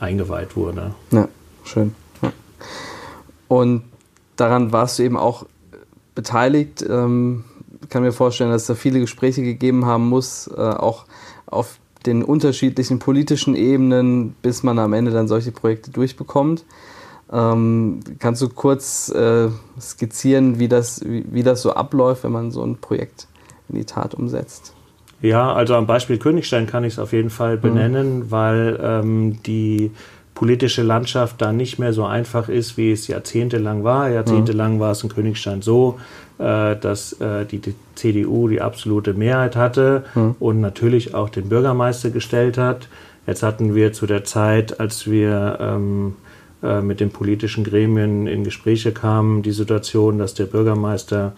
eingeweiht 0.00 0.56
wurde. 0.56 0.92
Ja, 1.10 1.28
schön. 1.64 1.94
Und 3.54 3.84
daran 4.34 4.72
warst 4.72 4.98
du 4.98 5.04
eben 5.04 5.16
auch 5.16 5.46
beteiligt. 6.16 6.84
Ähm, 6.88 7.44
kann 7.88 8.02
mir 8.02 8.10
vorstellen, 8.10 8.50
dass 8.50 8.62
es 8.62 8.66
da 8.66 8.74
viele 8.74 8.98
Gespräche 8.98 9.42
gegeben 9.42 9.86
haben 9.86 10.08
muss, 10.08 10.48
äh, 10.48 10.60
auch 10.60 11.04
auf 11.46 11.78
den 12.04 12.24
unterschiedlichen 12.24 12.98
politischen 12.98 13.54
Ebenen, 13.54 14.34
bis 14.42 14.64
man 14.64 14.80
am 14.80 14.92
Ende 14.92 15.12
dann 15.12 15.28
solche 15.28 15.52
Projekte 15.52 15.92
durchbekommt. 15.92 16.64
Ähm, 17.32 18.00
kannst 18.18 18.42
du 18.42 18.48
kurz 18.48 19.08
äh, 19.10 19.48
skizzieren, 19.80 20.58
wie 20.58 20.66
das, 20.66 21.04
wie, 21.04 21.24
wie, 21.30 21.44
das 21.44 21.62
so 21.62 21.74
abläuft, 21.74 22.24
wenn 22.24 22.32
man 22.32 22.50
so 22.50 22.64
ein 22.64 22.78
Projekt 22.78 23.28
in 23.68 23.76
die 23.76 23.84
Tat 23.84 24.14
umsetzt? 24.14 24.74
Ja, 25.22 25.52
also 25.52 25.76
am 25.76 25.86
Beispiel 25.86 26.18
Königstein 26.18 26.66
kann 26.66 26.82
ich 26.82 26.94
es 26.94 26.98
auf 26.98 27.12
jeden 27.12 27.30
Fall 27.30 27.56
benennen, 27.56 28.18
mhm. 28.18 28.30
weil 28.32 28.80
ähm, 28.82 29.42
die 29.44 29.92
politische 30.34 30.82
Landschaft 30.82 31.40
da 31.40 31.52
nicht 31.52 31.78
mehr 31.78 31.92
so 31.92 32.04
einfach 32.04 32.48
ist, 32.48 32.76
wie 32.76 32.90
es 32.90 33.06
jahrzehntelang 33.06 33.84
war. 33.84 34.10
Jahrzehntelang 34.10 34.80
war 34.80 34.90
es 34.90 35.02
in 35.02 35.08
Königstein 35.08 35.62
so, 35.62 35.98
äh, 36.38 36.76
dass 36.76 37.12
äh, 37.20 37.46
die, 37.46 37.58
die, 37.58 37.74
CDU 37.94 38.48
die 38.48 38.60
absolute 38.60 39.14
Mehrheit 39.14 39.54
hatte 39.54 40.04
mhm. 40.16 40.34
und 40.40 40.60
natürlich 40.60 41.14
auch 41.14 41.28
den 41.28 41.48
Bürgermeister 41.48 42.10
gestellt 42.10 42.58
hat. 42.58 42.88
Jetzt 43.24 43.44
hatten 43.44 43.76
wir 43.76 43.92
zu 43.92 44.06
der 44.06 44.24
Zeit, 44.24 44.80
als 44.80 45.08
wir 45.08 45.58
ähm, 45.60 46.16
äh, 46.62 46.80
mit 46.80 46.98
den 46.98 47.10
politischen 47.10 47.62
Gremien 47.62 48.26
in 48.26 48.42
Gespräche 48.42 48.90
kamen, 48.90 49.42
die 49.42 49.52
Situation, 49.52 50.18
dass 50.18 50.34
der 50.34 50.46
Bürgermeister 50.46 51.32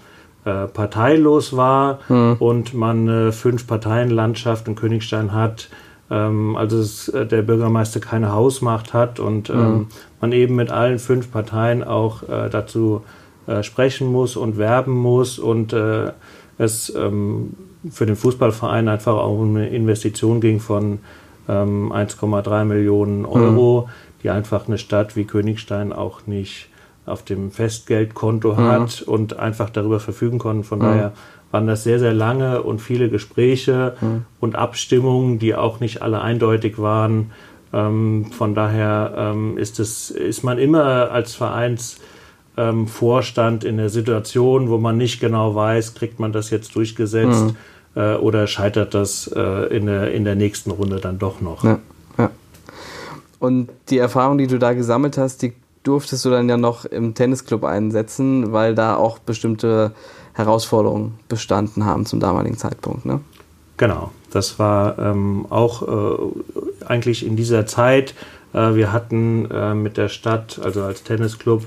parteilos 0.75 1.57
war 1.57 1.99
mhm. 2.09 2.37
und 2.39 2.73
man 2.73 3.09
eine 3.09 3.33
Fünf-Parteien-Landschaft 3.33 4.69
in 4.69 4.77
Königstein 4.77 5.33
hat, 5.33 5.69
ähm, 6.11 6.57
also 6.57 6.79
es, 6.79 7.09
äh, 7.09 7.27
der 7.27 7.43
Bürgermeister 7.43 8.01
keine 8.01 8.33
Hausmacht 8.33 8.93
hat 8.93 9.21
und 9.21 9.51
ähm, 9.51 9.57
mhm. 9.57 9.87
man 10.21 10.33
eben 10.33 10.55
mit 10.55 10.71
allen 10.71 10.99
fünf 10.99 11.31
Parteien 11.31 11.83
auch 11.83 12.23
äh, 12.23 12.49
dazu 12.51 13.03
äh, 13.47 13.63
sprechen 13.63 14.11
muss 14.11 14.37
und 14.37 14.59
werben 14.59 14.93
muss 14.93 15.39
und 15.39 15.73
äh, 15.73 16.13
es 16.59 16.95
ähm, 16.95 17.55
für 17.91 18.07
den 18.07 18.17
Fußballverein 18.17 18.89
einfach 18.89 19.15
auch 19.15 19.39
um 19.39 19.57
eine 19.57 19.69
Investition 19.69 20.41
ging 20.41 20.61
von 20.61 20.99
1,3 21.47 22.63
ähm, 22.63 22.69
Millionen 22.69 23.25
Euro, 23.25 23.83
mhm. 23.83 23.91
die 24.23 24.31
einfach 24.31 24.67
eine 24.67 24.79
Stadt 24.79 25.15
wie 25.15 25.25
Königstein 25.25 25.93
auch 25.93 26.27
nicht 26.27 26.69
auf 27.05 27.23
dem 27.23 27.53
Festgeldkonto 27.53 28.55
mhm. 28.55 28.57
hat 28.57 29.03
und 29.03 29.39
einfach 29.39 29.71
darüber 29.71 30.01
verfügen 30.01 30.39
konnten. 30.39 30.65
Von 30.65 30.81
mhm. 30.81 30.83
daher 30.83 31.13
waren 31.57 31.67
das 31.67 31.83
sehr, 31.85 31.99
sehr 31.99 32.13
lange 32.13 32.63
und 32.63 32.83
viele 32.83 33.09
Gespräche 33.09 33.97
mhm. 34.03 34.27
und 34.41 34.57
Abstimmungen, 34.57 35.39
die 35.39 35.55
auch 35.55 35.81
nicht 35.81 36.03
alle 36.03 36.21
eindeutig 36.21 36.79
waren. 36.79 37.31
Ähm, 37.73 38.27
von 38.27 38.55
daher 38.55 39.15
ähm, 39.17 39.57
ist, 39.57 39.81
es, 39.81 40.11
ist 40.11 40.45
man 40.45 40.59
immer 40.59 41.11
als 41.11 41.35
Vereinsvorstand 41.35 43.65
ähm, 43.65 43.71
in 43.71 43.79
der 43.79 43.89
Situation, 43.89 44.69
wo 44.69 44.77
man 44.77 44.99
nicht 44.99 45.19
genau 45.19 45.55
weiß, 45.55 45.95
kriegt 45.95 46.21
man 46.21 46.33
das 46.33 46.51
jetzt 46.51 46.77
durchgesetzt 46.77 47.47
mhm. 47.47 47.57
äh, 47.95 48.17
oder 48.17 48.47
scheitert 48.47 48.93
das 48.93 49.27
äh, 49.35 49.75
in, 49.75 49.87
der, 49.87 50.13
in 50.13 50.27
der 50.27 50.35
nächsten 50.35 50.71
Runde 50.71 50.97
dann 50.97 51.19
doch 51.19 51.41
noch. 51.41 51.65
Ja, 51.65 51.79
ja. 52.19 52.31
Und 53.39 53.71
die 53.89 53.97
Erfahrung, 53.97 54.37
die 54.37 54.47
du 54.47 54.59
da 54.59 54.75
gesammelt 54.75 55.17
hast, 55.17 55.41
die 55.41 55.55
durftest 55.85 56.23
du 56.27 56.31
dann 56.31 56.51
ja 56.51 56.59
noch 56.59 56.85
im 56.85 57.15
Tennisclub 57.15 57.65
einsetzen, 57.65 58.53
weil 58.53 58.75
da 58.75 58.97
auch 58.97 59.21
bestimmte 59.21 59.93
Herausforderungen 60.37 61.19
bestanden 61.29 61.87
haben 61.87 62.05
zum 62.05 62.21
damaligen 62.21 62.59
Zeitpunkt. 62.59 63.07
Ne? 63.07 63.21
Genau, 63.79 64.11
das 64.31 64.59
war 64.59 64.99
ähm, 64.99 65.47
auch 65.49 65.83
äh, 65.83 66.85
eigentlich 66.85 67.27
in 67.27 67.37
dieser 67.37 67.67
Zeit. 67.67 68.15
Äh, 68.53 68.75
wir 68.75 68.93
hatten 68.93 69.51
äh, 69.51 69.75
mit 69.75 69.97
der 69.97 70.09
Stadt, 70.09 70.61
also 70.63 70.83
als 70.83 71.03
Tennisclub, 71.03 71.67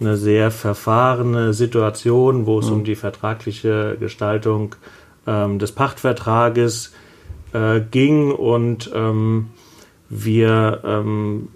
eine 0.00 0.16
sehr 0.16 0.50
verfahrene 0.50 1.54
Situation, 1.54 2.46
wo 2.46 2.60
es 2.60 2.66
mhm. 2.66 2.72
um 2.72 2.84
die 2.84 2.96
vertragliche 2.96 3.96
Gestaltung 3.98 4.76
ähm, 5.26 5.58
des 5.58 5.72
Pachtvertrages 5.72 6.92
äh, 7.52 7.80
ging 7.80 8.30
und 8.30 8.90
ähm, 8.94 9.50
wir 10.08 10.80
ähm, 10.84 11.48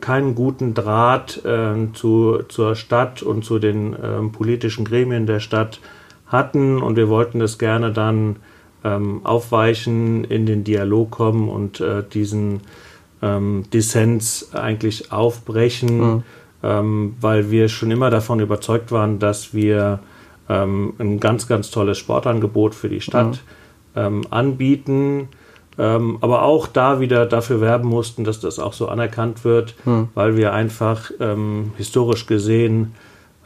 keinen 0.00 0.34
guten 0.34 0.74
Draht 0.74 1.44
äh, 1.44 1.74
zu, 1.94 2.42
zur 2.48 2.76
Stadt 2.76 3.22
und 3.22 3.44
zu 3.44 3.58
den 3.58 3.96
ähm, 4.02 4.32
politischen 4.32 4.84
Gremien 4.84 5.26
der 5.26 5.40
Stadt 5.40 5.80
hatten 6.26 6.82
und 6.82 6.96
wir 6.96 7.08
wollten 7.08 7.38
das 7.38 7.58
gerne 7.58 7.92
dann 7.92 8.36
ähm, 8.84 9.24
aufweichen, 9.24 10.24
in 10.24 10.46
den 10.46 10.64
Dialog 10.64 11.10
kommen 11.10 11.48
und 11.48 11.80
äh, 11.80 12.02
diesen 12.02 12.60
ähm, 13.22 13.64
Dissens 13.72 14.54
eigentlich 14.54 15.12
aufbrechen, 15.12 16.00
mhm. 16.00 16.22
Ähm, 16.64 17.16
weil 17.20 17.50
wir 17.50 17.68
schon 17.68 17.90
immer 17.90 18.08
davon 18.08 18.38
überzeugt 18.38 18.92
waren, 18.92 19.18
dass 19.18 19.52
wir 19.52 19.98
ähm, 20.48 20.94
ein 21.00 21.18
ganz, 21.18 21.48
ganz 21.48 21.72
tolles 21.72 21.98
Sportangebot 21.98 22.76
für 22.76 22.88
die 22.88 23.00
Stadt 23.00 23.42
mhm. 23.96 24.22
anbieten 24.30 25.28
ähm, 25.78 26.18
aber 26.20 26.42
auch 26.42 26.66
da 26.66 27.00
wieder 27.00 27.26
dafür 27.26 27.60
werben 27.60 27.88
mussten, 27.88 28.24
dass 28.24 28.40
das 28.40 28.58
auch 28.58 28.72
so 28.72 28.88
anerkannt 28.88 29.44
wird, 29.44 29.74
hm. 29.84 30.08
weil 30.14 30.36
wir 30.36 30.52
einfach 30.52 31.10
ähm, 31.18 31.72
historisch 31.76 32.26
gesehen 32.26 32.94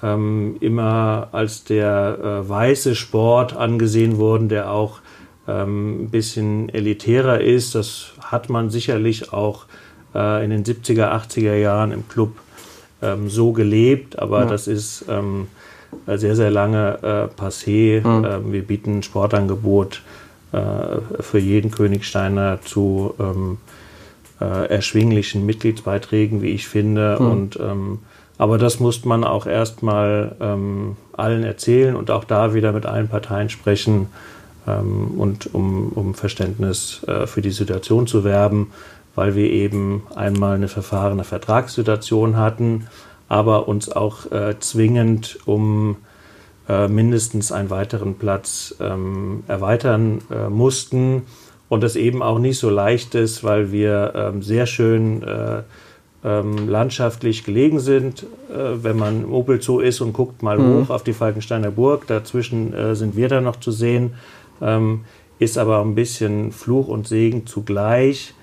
ähm, 0.02 0.56
immer 0.60 1.28
als 1.32 1.64
der 1.64 2.18
äh, 2.18 2.48
weiße 2.48 2.94
Sport 2.94 3.56
angesehen 3.56 4.18
wurden, 4.18 4.48
der 4.48 4.72
auch 4.72 4.98
ähm, 5.46 6.02
ein 6.04 6.10
bisschen 6.10 6.68
elitärer 6.68 7.40
ist. 7.40 7.74
Das 7.74 8.12
hat 8.20 8.48
man 8.48 8.70
sicherlich 8.70 9.32
auch 9.32 9.66
äh, 10.14 10.44
in 10.44 10.50
den 10.50 10.64
70er, 10.64 11.12
80er 11.12 11.54
Jahren 11.54 11.92
im 11.92 12.08
Club 12.08 12.36
ähm, 13.02 13.28
so 13.28 13.52
gelebt, 13.52 14.18
aber 14.18 14.40
ja. 14.40 14.46
das 14.46 14.66
ist 14.66 15.04
ähm, 15.08 15.46
sehr, 16.06 16.34
sehr 16.34 16.50
lange 16.50 16.98
äh, 17.02 17.40
passé. 17.40 18.02
Hm. 18.02 18.52
wir 18.52 18.62
bieten 18.62 19.04
Sportangebot 19.04 20.02
äh, 20.02 20.25
für 21.20 21.38
jeden 21.38 21.70
Königsteiner 21.70 22.60
zu 22.62 23.14
ähm, 23.18 23.58
äh, 24.40 24.68
erschwinglichen 24.68 25.46
Mitgliedsbeiträgen, 25.46 26.42
wie 26.42 26.50
ich 26.50 26.68
finde. 26.68 27.16
Mhm. 27.20 27.30
Und 27.30 27.58
ähm, 27.60 27.98
aber 28.38 28.58
das 28.58 28.80
muss 28.80 29.04
man 29.04 29.24
auch 29.24 29.46
erstmal 29.46 30.36
ähm, 30.40 30.96
allen 31.14 31.42
erzählen 31.42 31.96
und 31.96 32.10
auch 32.10 32.24
da 32.24 32.52
wieder 32.52 32.72
mit 32.72 32.84
allen 32.84 33.08
Parteien 33.08 33.48
sprechen 33.48 34.08
ähm, 34.66 35.12
und 35.16 35.54
um, 35.54 35.88
um 35.94 36.14
Verständnis 36.14 37.02
äh, 37.06 37.26
für 37.26 37.40
die 37.40 37.50
Situation 37.50 38.06
zu 38.06 38.24
werben, 38.24 38.72
weil 39.14 39.34
wir 39.34 39.50
eben 39.50 40.02
einmal 40.14 40.56
eine 40.56 40.68
verfahrene 40.68 41.24
Vertragssituation 41.24 42.36
hatten, 42.36 42.88
aber 43.28 43.68
uns 43.68 43.90
auch 43.90 44.30
äh, 44.30 44.58
zwingend 44.60 45.38
um 45.46 45.96
äh, 46.68 46.88
mindestens 46.88 47.52
einen 47.52 47.70
weiteren 47.70 48.16
Platz 48.16 48.74
ähm, 48.80 49.44
erweitern 49.46 50.18
äh, 50.30 50.48
mussten. 50.48 51.22
Und 51.68 51.82
das 51.82 51.96
eben 51.96 52.22
auch 52.22 52.38
nicht 52.38 52.58
so 52.58 52.70
leicht 52.70 53.14
ist, 53.14 53.42
weil 53.42 53.72
wir 53.72 54.12
ähm, 54.14 54.42
sehr 54.42 54.66
schön 54.66 55.22
äh, 55.22 55.62
ähm, 56.24 56.68
landschaftlich 56.68 57.44
gelegen 57.44 57.80
sind. 57.80 58.24
Äh, 58.50 58.82
wenn 58.82 58.96
man 58.96 59.24
im 59.24 59.32
Opel 59.32 59.60
Zoo 59.60 59.80
ist 59.80 60.00
und 60.00 60.12
guckt 60.12 60.42
mal 60.42 60.58
mhm. 60.58 60.82
hoch 60.82 60.90
auf 60.90 61.02
die 61.02 61.12
Falkensteiner 61.12 61.70
Burg, 61.70 62.06
dazwischen 62.06 62.72
äh, 62.72 62.94
sind 62.94 63.16
wir 63.16 63.28
da 63.28 63.40
noch 63.40 63.56
zu 63.56 63.70
sehen, 63.70 64.14
ähm, 64.60 65.04
ist 65.38 65.58
aber 65.58 65.80
ein 65.82 65.94
bisschen 65.94 66.52
Fluch 66.52 66.88
und 66.88 67.06
Segen 67.06 67.46
zugleich 67.46 68.34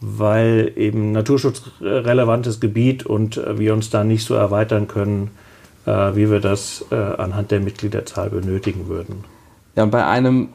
weil 0.00 0.72
eben 0.76 1.12
naturschutzrelevantes 1.12 2.60
Gebiet 2.60 3.06
und 3.06 3.40
wir 3.58 3.72
uns 3.72 3.88
da 3.88 4.04
nicht 4.04 4.24
so 4.24 4.34
erweitern 4.34 4.88
können, 4.88 5.28
äh, 5.28 5.45
wie 5.90 6.30
wir 6.30 6.40
das 6.40 6.84
äh, 6.90 6.94
anhand 6.94 7.50
der 7.50 7.60
Mitgliederzahl 7.60 8.30
benötigen 8.30 8.88
würden. 8.88 9.24
Ja, 9.74 9.84
bei 9.86 10.04
einem 10.04 10.48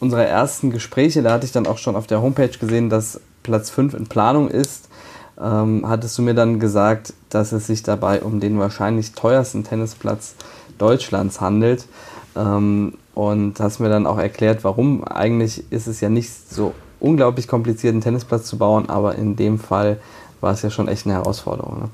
unserer 0.00 0.24
ersten 0.24 0.70
Gespräche, 0.70 1.22
da 1.22 1.32
hatte 1.32 1.46
ich 1.46 1.52
dann 1.52 1.66
auch 1.66 1.78
schon 1.78 1.96
auf 1.96 2.06
der 2.06 2.22
Homepage 2.22 2.48
gesehen, 2.48 2.90
dass 2.90 3.20
Platz 3.42 3.70
5 3.70 3.94
in 3.94 4.06
Planung 4.06 4.48
ist. 4.48 4.88
Ähm, 5.40 5.84
hattest 5.86 6.16
du 6.18 6.22
mir 6.22 6.34
dann 6.34 6.60
gesagt, 6.60 7.12
dass 7.30 7.52
es 7.52 7.66
sich 7.66 7.82
dabei 7.82 8.22
um 8.22 8.40
den 8.40 8.58
wahrscheinlich 8.58 9.12
teuersten 9.12 9.64
Tennisplatz 9.64 10.34
Deutschlands 10.78 11.40
handelt. 11.40 11.86
Ähm, 12.36 12.94
und 13.16 13.58
hast 13.60 13.80
mir 13.80 13.88
dann 13.88 14.06
auch 14.06 14.18
erklärt, 14.18 14.62
warum. 14.62 15.02
Eigentlich 15.04 15.64
ist 15.72 15.86
es 15.86 16.02
ja 16.02 16.10
nicht 16.10 16.30
so 16.30 16.74
unglaublich 17.00 17.48
kompliziert, 17.48 17.92
einen 17.92 18.02
Tennisplatz 18.02 18.44
zu 18.44 18.58
bauen, 18.58 18.90
aber 18.90 19.14
in 19.14 19.36
dem 19.36 19.58
Fall 19.58 19.98
war 20.42 20.52
es 20.52 20.60
ja 20.60 20.68
schon 20.68 20.86
echt 20.86 21.06
eine 21.06 21.14
Herausforderung. 21.14 21.80
Ne? 21.80 21.88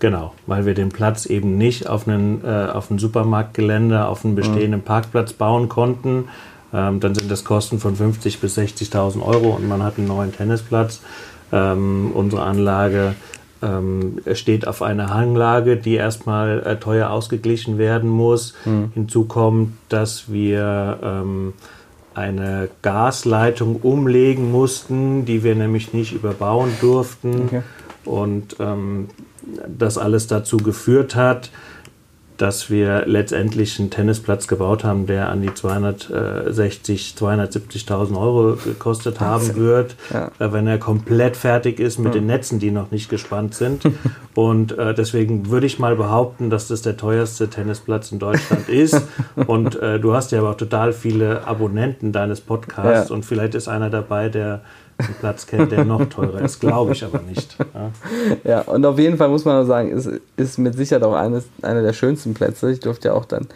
Genau, 0.00 0.32
weil 0.46 0.64
wir 0.64 0.74
den 0.74 0.90
Platz 0.90 1.26
eben 1.26 1.58
nicht 1.58 1.88
auf 1.88 2.06
einen, 2.06 2.44
äh, 2.44 2.68
auf 2.72 2.90
ein 2.90 2.98
Supermarktgelände, 2.98 4.06
auf 4.06 4.24
einen 4.24 4.36
bestehenden 4.36 4.80
mhm. 4.80 4.84
Parkplatz 4.84 5.32
bauen 5.32 5.68
konnten. 5.68 6.28
Ähm, 6.72 7.00
dann 7.00 7.14
sind 7.14 7.30
das 7.30 7.44
Kosten 7.44 7.80
von 7.80 7.96
50.000 7.96 8.40
bis 8.40 8.58
60.000 8.58 9.22
Euro 9.22 9.56
und 9.56 9.66
man 9.68 9.82
hat 9.82 9.98
einen 9.98 10.06
neuen 10.06 10.32
Tennisplatz. 10.32 11.00
Ähm, 11.50 12.12
unsere 12.14 12.42
Anlage 12.42 13.14
ähm, 13.62 14.18
steht 14.34 14.68
auf 14.68 14.82
einer 14.82 15.12
Hanglage, 15.12 15.76
die 15.76 15.94
erstmal 15.94 16.60
äh, 16.60 16.76
teuer 16.76 17.10
ausgeglichen 17.10 17.78
werden 17.78 18.08
muss. 18.08 18.54
Mhm. 18.64 18.92
Hinzu 18.94 19.24
kommt, 19.24 19.72
dass 19.88 20.30
wir 20.30 20.98
ähm, 21.02 21.54
eine 22.14 22.68
Gasleitung 22.82 23.76
umlegen 23.76 24.52
mussten, 24.52 25.24
die 25.24 25.42
wir 25.42 25.54
nämlich 25.54 25.92
nicht 25.92 26.12
überbauen 26.12 26.70
durften. 26.80 27.42
Okay. 27.46 27.62
Und 28.04 28.56
ähm, 28.60 29.08
das 29.66 29.98
alles 29.98 30.26
dazu 30.26 30.56
geführt 30.56 31.14
hat, 31.14 31.50
dass 32.38 32.70
wir 32.70 33.04
letztendlich 33.04 33.78
einen 33.80 33.90
Tennisplatz 33.90 34.46
gebaut 34.46 34.84
haben, 34.84 35.06
der 35.06 35.28
an 35.28 35.42
die 35.42 35.52
260, 35.52 37.14
270.000 37.18 38.16
Euro 38.16 38.56
gekostet 38.64 39.18
haben 39.18 39.56
wird, 39.56 39.96
ja. 40.12 40.30
Äh, 40.38 40.52
wenn 40.52 40.68
er 40.68 40.78
komplett 40.78 41.36
fertig 41.36 41.80
ist 41.80 41.98
mit 41.98 42.14
ja. 42.14 42.20
den 42.20 42.26
Netzen, 42.26 42.60
die 42.60 42.70
noch 42.70 42.92
nicht 42.92 43.10
gespannt 43.10 43.54
sind. 43.54 43.82
Und 44.36 44.78
äh, 44.78 44.94
deswegen 44.94 45.50
würde 45.50 45.66
ich 45.66 45.80
mal 45.80 45.96
behaupten, 45.96 46.48
dass 46.48 46.68
das 46.68 46.82
der 46.82 46.96
teuerste 46.96 47.50
Tennisplatz 47.50 48.12
in 48.12 48.20
Deutschland 48.20 48.68
ist. 48.68 49.02
Und 49.46 49.74
äh, 49.82 49.98
du 49.98 50.14
hast 50.14 50.30
ja 50.30 50.38
aber 50.38 50.50
auch 50.50 50.56
total 50.56 50.92
viele 50.92 51.44
Abonnenten 51.44 52.12
deines 52.12 52.40
Podcasts 52.40 53.10
ja. 53.10 53.14
und 53.14 53.24
vielleicht 53.24 53.56
ist 53.56 53.66
einer 53.66 53.90
dabei, 53.90 54.28
der 54.28 54.62
einen 54.98 55.14
Platz 55.20 55.46
kennt, 55.46 55.72
der 55.72 55.84
noch 55.84 56.04
teurer 56.06 56.40
ist, 56.40 56.60
glaube 56.60 56.92
ich 56.92 57.04
aber 57.04 57.20
nicht. 57.20 57.56
Ja. 57.74 57.90
ja. 58.44 58.60
und 58.62 58.84
auf 58.84 58.98
jeden 58.98 59.16
Fall 59.16 59.28
muss 59.28 59.44
man 59.44 59.64
sagen, 59.66 59.90
ist, 59.90 60.10
ist 60.36 60.58
mit 60.58 60.74
Sicherheit 60.74 61.04
auch 61.04 61.14
eines, 61.14 61.48
einer 61.62 61.82
der 61.82 61.92
schönsten 61.92 62.34
Plätze. 62.34 62.70
Ich 62.70 62.80
durfte 62.80 63.08
ja 63.08 63.14
auch 63.14 63.24
dann 63.24 63.46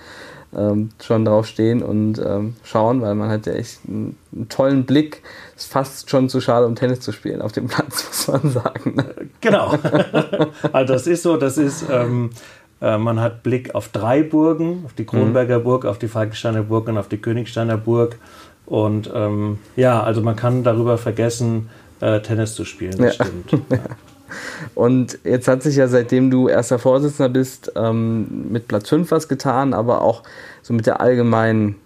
ähm, 0.56 0.90
schon 1.02 1.24
drauf 1.24 1.46
stehen 1.46 1.82
und 1.82 2.18
ähm, 2.18 2.54
schauen, 2.62 3.00
weil 3.00 3.14
man 3.14 3.30
hat 3.30 3.46
ja 3.46 3.54
echt 3.54 3.80
einen, 3.88 4.16
einen, 4.32 4.48
tollen 4.48 4.84
Blick. 4.84 5.22
Ist 5.56 5.70
fast 5.70 6.10
schon 6.10 6.28
zu 6.28 6.40
schade, 6.40 6.66
um 6.66 6.74
Tennis 6.74 7.00
zu 7.00 7.12
spielen 7.12 7.42
auf 7.42 7.52
dem 7.52 7.68
Platz, 7.68 8.06
muss 8.28 8.28
man 8.28 8.52
sagen. 8.52 8.96
Genau. 9.40 9.74
also 10.72 10.92
das 10.92 11.06
ist 11.06 11.22
so, 11.22 11.36
das 11.36 11.58
ist, 11.58 11.84
ähm, 11.90 12.30
äh, 12.80 12.98
man 12.98 13.20
hat 13.20 13.42
Blick 13.42 13.74
auf 13.74 13.88
drei 13.88 14.22
Burgen, 14.22 14.82
auf 14.84 14.92
die 14.92 15.06
Kronberger 15.06 15.60
mhm. 15.60 15.64
Burg, 15.64 15.86
auf 15.86 15.98
die 15.98 16.08
Falkensteiner 16.08 16.62
Burg 16.62 16.88
und 16.88 16.98
auf 16.98 17.08
die 17.08 17.18
Königsteiner 17.18 17.76
Burg. 17.76 18.18
Und 18.66 19.10
ähm, 19.14 19.58
ja, 19.76 20.02
also 20.02 20.22
man 20.22 20.36
kann 20.36 20.62
darüber 20.62 20.98
vergessen, 20.98 21.68
äh, 22.00 22.20
Tennis 22.20 22.54
zu 22.54 22.64
spielen, 22.64 22.96
das 22.98 23.18
ja. 23.18 23.24
stimmt. 23.24 23.70
Ja. 23.70 23.78
Und 24.74 25.18
jetzt 25.24 25.46
hat 25.46 25.62
sich 25.62 25.76
ja 25.76 25.88
seitdem 25.88 26.30
du 26.30 26.48
erster 26.48 26.78
Vorsitzender 26.78 27.28
bist, 27.28 27.72
ähm, 27.76 28.50
mit 28.50 28.66
Platz 28.66 28.88
5 28.88 29.10
was 29.10 29.28
getan, 29.28 29.74
aber 29.74 30.00
auch 30.00 30.22
so 30.62 30.72
mit 30.72 30.86
der 30.86 31.02
allgemeinen 31.02 31.76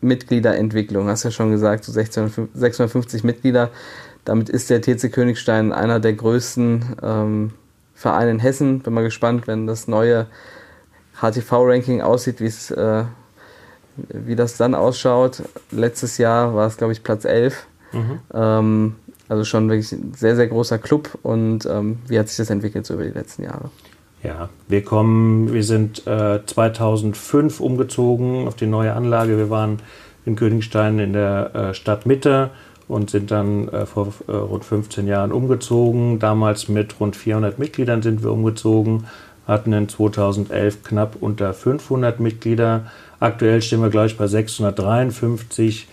Mitgliederentwicklung. 0.00 1.08
Hast 1.08 1.24
ja 1.24 1.30
schon 1.30 1.50
gesagt, 1.50 1.84
so 1.84 1.92
650 1.92 3.24
Mitglieder. 3.24 3.70
Damit 4.24 4.48
ist 4.48 4.70
der 4.70 4.82
TC 4.82 5.12
Königstein 5.12 5.72
einer 5.72 5.98
der 5.98 6.12
größten 6.12 6.96
ähm, 7.02 7.52
Vereine 7.94 8.30
in 8.30 8.38
Hessen. 8.38 8.80
Bin 8.80 8.94
mal 8.94 9.02
gespannt, 9.02 9.46
wenn 9.46 9.66
das 9.66 9.88
neue 9.88 10.26
HTV-Ranking 11.20 12.00
aussieht, 12.00 12.40
äh, 12.40 13.04
wie 14.08 14.36
das 14.36 14.56
dann 14.56 14.74
ausschaut. 14.74 15.42
Letztes 15.70 16.18
Jahr 16.18 16.54
war 16.54 16.66
es, 16.66 16.76
glaube 16.76 16.92
ich, 16.92 17.02
Platz 17.02 17.24
11. 17.24 17.66
Mhm. 17.92 18.20
Ähm, 18.32 18.94
also 19.28 19.44
schon 19.44 19.68
wirklich 19.68 19.92
ein 19.92 20.12
sehr, 20.16 20.36
sehr 20.36 20.48
großer 20.48 20.78
Club. 20.78 21.18
Und 21.22 21.66
ähm, 21.66 21.98
wie 22.08 22.18
hat 22.18 22.28
sich 22.28 22.36
das 22.36 22.50
entwickelt 22.50 22.86
so 22.86 22.94
über 22.94 23.04
die 23.04 23.10
letzten 23.10 23.44
Jahre? 23.44 23.70
Ja, 24.22 24.50
wir 24.68 24.84
kommen, 24.84 25.52
wir 25.52 25.64
sind 25.64 26.06
äh, 26.06 26.44
2005 26.44 27.60
umgezogen 27.60 28.46
auf 28.46 28.54
die 28.54 28.66
neue 28.66 28.92
Anlage. 28.92 29.38
Wir 29.38 29.48
waren 29.48 29.78
in 30.26 30.36
Königstein 30.36 30.98
in 30.98 31.12
der 31.12 31.54
äh, 31.54 31.74
Stadtmitte 31.74 32.50
und 32.86 33.08
sind 33.08 33.30
dann 33.30 33.68
äh, 33.68 33.86
vor 33.86 34.08
äh, 34.26 34.32
rund 34.32 34.64
15 34.64 35.06
Jahren 35.06 35.32
umgezogen. 35.32 36.18
Damals 36.18 36.68
mit 36.68 36.98
rund 37.00 37.16
400 37.16 37.58
Mitgliedern 37.58 38.02
sind 38.02 38.22
wir 38.22 38.32
umgezogen, 38.32 39.06
hatten 39.46 39.72
in 39.72 39.88
2011 39.88 40.82
knapp 40.82 41.16
unter 41.20 41.54
500 41.54 42.20
Mitglieder. 42.20 42.90
Aktuell 43.20 43.60
stehen 43.62 43.82
wir 43.82 43.90
gleich 43.90 44.16
bei 44.16 44.26
653 44.26 45.86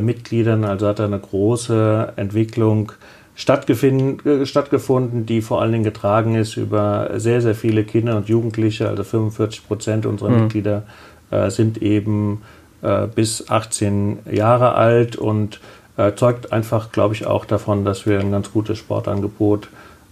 Mitgliedern. 0.00 0.64
Also 0.64 0.86
hat 0.86 0.98
da 0.98 1.06
eine 1.06 1.18
große 1.18 2.12
Entwicklung 2.16 2.92
äh, 2.92 4.46
stattgefunden, 4.46 5.26
die 5.26 5.40
vor 5.42 5.60
allen 5.60 5.72
Dingen 5.72 5.84
getragen 5.84 6.34
ist 6.34 6.56
über 6.56 7.10
sehr, 7.16 7.40
sehr 7.40 7.54
viele 7.54 7.84
Kinder 7.84 8.16
und 8.16 8.28
Jugendliche. 8.28 8.88
Also 8.88 9.04
45 9.04 9.66
Prozent 9.66 10.06
unserer 10.06 10.30
mhm. 10.30 10.42
Mitglieder 10.42 10.84
äh, 11.30 11.50
sind 11.50 11.82
eben 11.82 12.42
äh, 12.82 13.06
bis 13.06 13.48
18 13.48 14.18
Jahre 14.30 14.74
alt 14.74 15.16
und 15.16 15.60
äh, 15.96 16.12
zeugt 16.14 16.52
einfach, 16.52 16.92
glaube 16.92 17.14
ich, 17.14 17.26
auch 17.26 17.44
davon, 17.44 17.84
dass 17.84 18.06
wir 18.06 18.20
ein 18.20 18.30
ganz 18.30 18.52
gutes 18.52 18.78
Sportangebot 18.78 19.68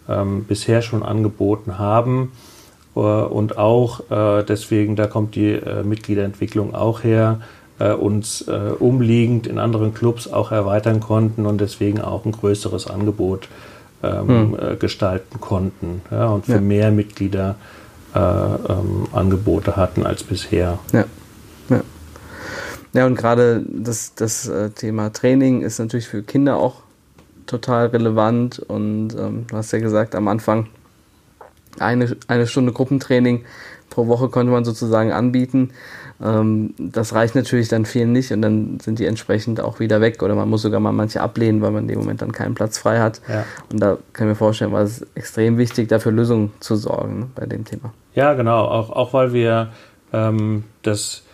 ähm, 0.09 0.44
bisher 0.44 0.83
schon 0.83 1.02
angeboten 1.02 1.78
haben. 1.78 2.33
Äh, 2.96 2.98
und 3.00 3.58
auch 3.58 4.10
äh, 4.10 4.44
deswegen, 4.44 4.96
da 4.96 5.06
kommt 5.06 5.34
die 5.34 5.60
Mitgliederentwicklung 5.84 6.74
auch 6.74 7.04
her, 7.04 7.40
äh, 7.78 7.92
uns 7.92 8.42
äh, 8.42 8.70
umliegend 8.78 9.46
in 9.46 9.58
anderen 9.58 9.94
Clubs 9.94 10.28
auch 10.28 10.52
erweitern 10.52 11.00
konnten 11.00 11.46
und 11.46 11.60
deswegen 11.60 12.00
auch 12.00 12.24
ein 12.24 12.32
größeres 12.32 12.86
Angebot 12.88 13.48
ähm, 14.02 14.28
hm. 14.28 14.56
äh, 14.58 14.76
gestalten 14.76 15.40
konnten 15.40 16.02
ja, 16.10 16.28
und 16.28 16.46
für 16.46 16.52
ja. 16.52 16.60
mehr 16.60 16.92
Mitglieder 16.92 17.56
äh, 18.14 18.18
ähm, 18.18 19.08
Angebote 19.12 19.76
hatten 19.76 20.06
als 20.06 20.22
bisher. 20.22 20.78
Ja, 20.92 21.04
ja. 21.68 21.80
ja 22.92 23.06
und 23.06 23.16
gerade 23.16 23.64
das, 23.68 24.14
das 24.14 24.46
äh, 24.46 24.70
Thema 24.70 25.12
Training 25.12 25.62
ist 25.62 25.78
natürlich 25.78 26.06
für 26.06 26.22
Kinder 26.22 26.56
auch 26.56 26.82
total 27.46 27.86
relevant 27.86 28.60
und 28.60 29.14
ähm, 29.18 29.46
du 29.48 29.56
hast 29.56 29.72
ja 29.72 29.80
gesagt, 29.80 30.14
am 30.14 30.28
Anfang 30.28 30.68
eine, 31.81 32.16
eine 32.28 32.47
Stunde 32.47 32.73
Gruppentraining 32.73 33.45
pro 33.90 34.07
Woche 34.09 34.28
konnte 34.28 34.52
man 34.52 34.64
sozusagen 34.64 35.12
anbieten. 35.12 35.70
Ähm, 36.22 36.75
das 36.79 37.14
reicht 37.14 37.35
natürlich 37.35 37.68
dann 37.68 37.87
vielen 37.87 38.12
nicht 38.12 38.33
und 38.33 38.42
dann 38.42 38.79
sind 38.81 38.98
die 38.98 39.07
entsprechend 39.07 39.61
auch 39.61 39.81
wieder 39.81 40.01
weg 40.01 40.22
oder 40.22 40.35
man 40.35 40.48
muss 40.48 40.62
sogar 40.62 40.81
mal 40.81 40.92
manche 40.92 41.20
ablehnen, 41.20 41.61
weil 41.61 41.70
man 41.70 41.83
in 41.85 41.88
dem 41.88 41.98
Moment 41.98 42.22
dann 42.22 42.33
keinen 42.33 42.55
Platz 42.55 42.79
frei 42.79 43.01
hat. 43.01 43.20
Ja. 43.29 43.44
Und 43.70 43.81
da 43.81 43.98
kann 44.12 44.27
ich 44.27 44.31
mir 44.31 44.35
vorstellen, 44.37 44.72
war 44.72 44.83
es 44.83 45.07
extrem 45.14 45.59
wichtig, 45.59 45.88
dafür 45.88 46.12
Lösungen 46.12 46.53
zu 46.61 46.77
sorgen 46.77 47.20
ne, 47.20 47.27
bei 47.35 47.46
dem 47.46 47.64
Thema. 47.64 47.92
Ja, 48.14 48.35
genau, 48.35 48.64
auch, 48.64 48.90
auch 48.90 49.12
weil 49.12 49.33
wir 49.33 49.70
ähm, 50.12 50.64
das, 50.83 51.25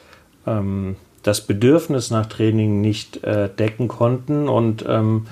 ähm, 0.46 0.96
das 1.22 1.46
Bedürfnis 1.46 2.10
nach 2.10 2.26
Training 2.26 2.80
nicht 2.80 3.22
äh, 3.22 3.48
decken 3.48 3.88
konnten 3.88 4.48
und 4.48 4.84
ähm, 4.88 5.26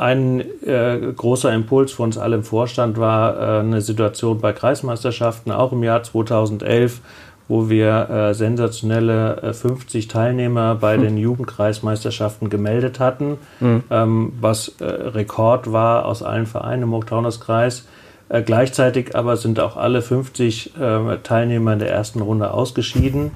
ein 0.00 0.40
äh, 0.62 1.12
großer 1.16 1.52
Impuls 1.52 1.92
für 1.92 2.02
uns 2.02 2.18
alle 2.18 2.36
im 2.36 2.44
Vorstand 2.44 2.98
war 2.98 3.36
äh, 3.36 3.60
eine 3.60 3.80
Situation 3.80 4.40
bei 4.40 4.52
Kreismeisterschaften, 4.52 5.50
auch 5.50 5.72
im 5.72 5.82
Jahr 5.82 6.02
2011, 6.02 7.00
wo 7.48 7.68
wir 7.68 8.10
äh, 8.10 8.34
sensationelle 8.34 9.42
äh, 9.42 9.52
50 9.52 10.06
Teilnehmer 10.08 10.74
bei 10.74 10.94
hm. 10.94 11.02
den 11.02 11.16
Jugendkreismeisterschaften 11.16 12.50
gemeldet 12.50 13.00
hatten, 13.00 13.38
hm. 13.58 13.82
ähm, 13.90 14.32
was 14.40 14.76
äh, 14.80 14.84
Rekord 14.84 15.72
war 15.72 16.04
aus 16.04 16.22
allen 16.22 16.46
Vereinen 16.46 16.84
im 16.84 16.92
Hochtaunuskreis. 16.92 17.86
Äh, 18.28 18.42
gleichzeitig 18.42 19.16
aber 19.16 19.36
sind 19.36 19.58
auch 19.60 19.76
alle 19.76 20.02
50 20.02 20.76
äh, 20.78 21.16
Teilnehmer 21.22 21.72
in 21.72 21.78
der 21.78 21.90
ersten 21.90 22.20
Runde 22.20 22.52
ausgeschieden, 22.52 23.30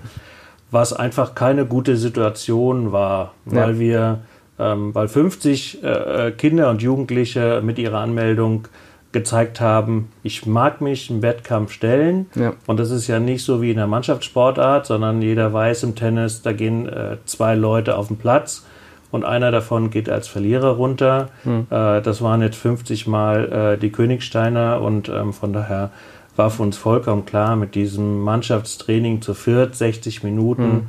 was 0.70 0.92
einfach 0.92 1.34
keine 1.34 1.64
gute 1.64 1.96
Situation 1.96 2.92
war, 2.92 3.32
weil 3.46 3.72
ja. 3.72 3.78
wir, 3.78 4.18
ähm, 4.58 4.94
weil 4.94 5.08
50 5.08 5.82
äh, 5.82 6.32
Kinder 6.32 6.70
und 6.70 6.82
Jugendliche 6.82 7.60
mit 7.64 7.78
ihrer 7.78 7.98
Anmeldung 7.98 8.68
gezeigt 9.12 9.60
haben, 9.60 10.10
ich 10.22 10.46
mag 10.46 10.80
mich 10.80 11.10
im 11.10 11.22
Wettkampf 11.22 11.72
stellen. 11.72 12.26
Ja. 12.34 12.54
Und 12.66 12.80
das 12.80 12.90
ist 12.90 13.06
ja 13.06 13.20
nicht 13.20 13.44
so 13.44 13.60
wie 13.60 13.70
in 13.70 13.76
der 13.76 13.86
Mannschaftssportart, 13.86 14.86
sondern 14.86 15.20
jeder 15.20 15.52
weiß 15.52 15.82
im 15.82 15.94
Tennis, 15.94 16.42
da 16.42 16.52
gehen 16.52 16.88
äh, 16.88 17.18
zwei 17.26 17.54
Leute 17.54 17.96
auf 17.96 18.08
den 18.08 18.16
Platz 18.16 18.64
und 19.10 19.24
einer 19.24 19.50
davon 19.50 19.90
geht 19.90 20.08
als 20.08 20.26
Verlierer 20.26 20.70
runter. 20.70 21.28
Mhm. 21.44 21.66
Äh, 21.70 22.00
das 22.00 22.22
waren 22.22 22.42
jetzt 22.42 22.56
50 22.56 23.06
Mal 23.06 23.74
äh, 23.74 23.78
die 23.78 23.92
Königsteiner 23.92 24.80
und 24.80 25.08
ähm, 25.08 25.32
von 25.32 25.52
daher 25.52 25.90
war 26.34 26.50
für 26.50 26.62
uns 26.62 26.78
vollkommen 26.78 27.26
klar, 27.26 27.56
mit 27.56 27.74
diesem 27.74 28.20
Mannschaftstraining 28.22 29.20
zu 29.20 29.34
viert, 29.34 29.76
60 29.76 30.22
Minuten, 30.22 30.62
mhm. 30.62 30.88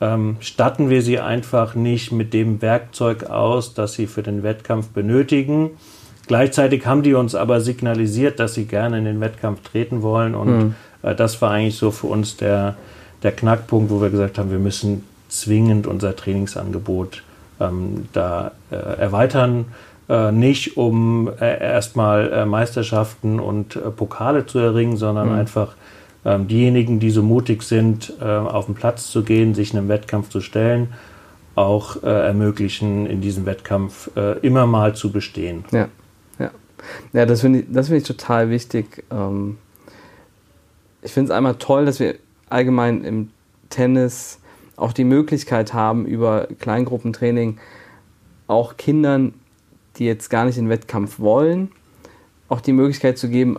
Ähm, 0.00 0.36
statten 0.40 0.90
wir 0.90 1.02
sie 1.02 1.20
einfach 1.20 1.74
nicht 1.74 2.12
mit 2.12 2.34
dem 2.34 2.60
Werkzeug 2.60 3.24
aus, 3.24 3.74
das 3.74 3.94
sie 3.94 4.06
für 4.06 4.22
den 4.22 4.42
Wettkampf 4.42 4.88
benötigen. 4.88 5.70
Gleichzeitig 6.26 6.86
haben 6.86 7.02
die 7.02 7.14
uns 7.14 7.34
aber 7.34 7.60
signalisiert, 7.60 8.40
dass 8.40 8.54
sie 8.54 8.66
gerne 8.66 8.98
in 8.98 9.04
den 9.04 9.20
Wettkampf 9.20 9.60
treten 9.62 10.02
wollen. 10.02 10.34
Und 10.34 10.48
mhm. 10.48 10.74
äh, 11.02 11.14
das 11.14 11.40
war 11.40 11.52
eigentlich 11.52 11.76
so 11.76 11.90
für 11.90 12.08
uns 12.08 12.36
der, 12.36 12.76
der 13.22 13.32
Knackpunkt, 13.32 13.90
wo 13.90 14.00
wir 14.00 14.10
gesagt 14.10 14.38
haben, 14.38 14.50
wir 14.50 14.58
müssen 14.58 15.04
zwingend 15.28 15.86
unser 15.86 16.14
Trainingsangebot 16.14 17.22
ähm, 17.60 18.08
da 18.12 18.52
äh, 18.70 18.76
erweitern. 18.76 19.66
Äh, 20.08 20.30
nicht 20.30 20.76
um 20.76 21.30
äh, 21.40 21.60
erstmal 21.60 22.32
äh, 22.32 22.44
Meisterschaften 22.44 23.40
und 23.40 23.76
äh, 23.76 23.90
Pokale 23.90 24.46
zu 24.46 24.58
erringen, 24.58 24.96
sondern 24.96 25.28
mhm. 25.28 25.38
einfach 25.38 25.74
ähm, 26.26 26.46
diejenigen, 26.48 27.00
die 27.00 27.10
so 27.10 27.22
mutig 27.22 27.62
sind, 27.62 28.20
auf 28.20 28.66
den 28.66 28.74
Platz 28.74 29.10
zu 29.10 29.22
gehen, 29.22 29.54
sich 29.54 29.74
einem 29.74 29.88
Wettkampf 29.88 30.28
zu 30.28 30.42
stellen, 30.42 30.92
auch 31.54 32.02
ermöglichen, 32.02 33.06
in 33.06 33.22
diesem 33.22 33.46
Wettkampf 33.46 34.10
immer 34.42 34.66
mal 34.66 34.94
zu 34.94 35.10
bestehen. 35.10 35.64
Ja. 35.70 35.88
Ja, 37.12 37.26
das 37.26 37.40
finde 37.40 37.60
ich, 37.60 37.66
find 37.66 37.90
ich 37.90 38.04
total 38.04 38.50
wichtig. 38.50 39.04
Ähm, 39.10 39.58
ich 41.02 41.12
finde 41.12 41.32
es 41.32 41.36
einmal 41.36 41.56
toll, 41.56 41.84
dass 41.86 42.00
wir 42.00 42.16
allgemein 42.48 43.04
im 43.04 43.30
Tennis 43.70 44.38
auch 44.76 44.92
die 44.92 45.04
Möglichkeit 45.04 45.72
haben, 45.72 46.06
über 46.06 46.48
Kleingruppentraining 46.58 47.58
auch 48.46 48.76
Kindern, 48.76 49.34
die 49.96 50.04
jetzt 50.04 50.28
gar 50.28 50.44
nicht 50.44 50.58
in 50.58 50.66
den 50.66 50.70
Wettkampf 50.70 51.18
wollen, 51.18 51.72
auch 52.48 52.60
die 52.60 52.72
Möglichkeit 52.72 53.18
zu 53.18 53.28
geben, 53.28 53.58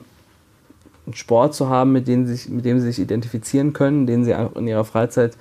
einen 1.07 1.15
Sport 1.15 1.55
zu 1.55 1.69
haben, 1.69 1.93
mit 1.93 2.07
dem, 2.07 2.27
sich, 2.27 2.49
mit 2.49 2.65
dem 2.65 2.79
sie 2.79 2.87
sich 2.87 2.99
identifizieren 2.99 3.73
können, 3.73 4.05
den 4.05 4.23
sie 4.23 4.35
auch 4.35 4.55
in 4.55 4.67
ihrer 4.67 4.85
Freizeit 4.85 5.37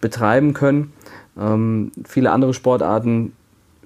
betreiben 0.00 0.52
können. 0.52 0.92
Ähm, 1.38 1.90
viele 2.06 2.30
andere 2.30 2.54
Sportarten 2.54 3.32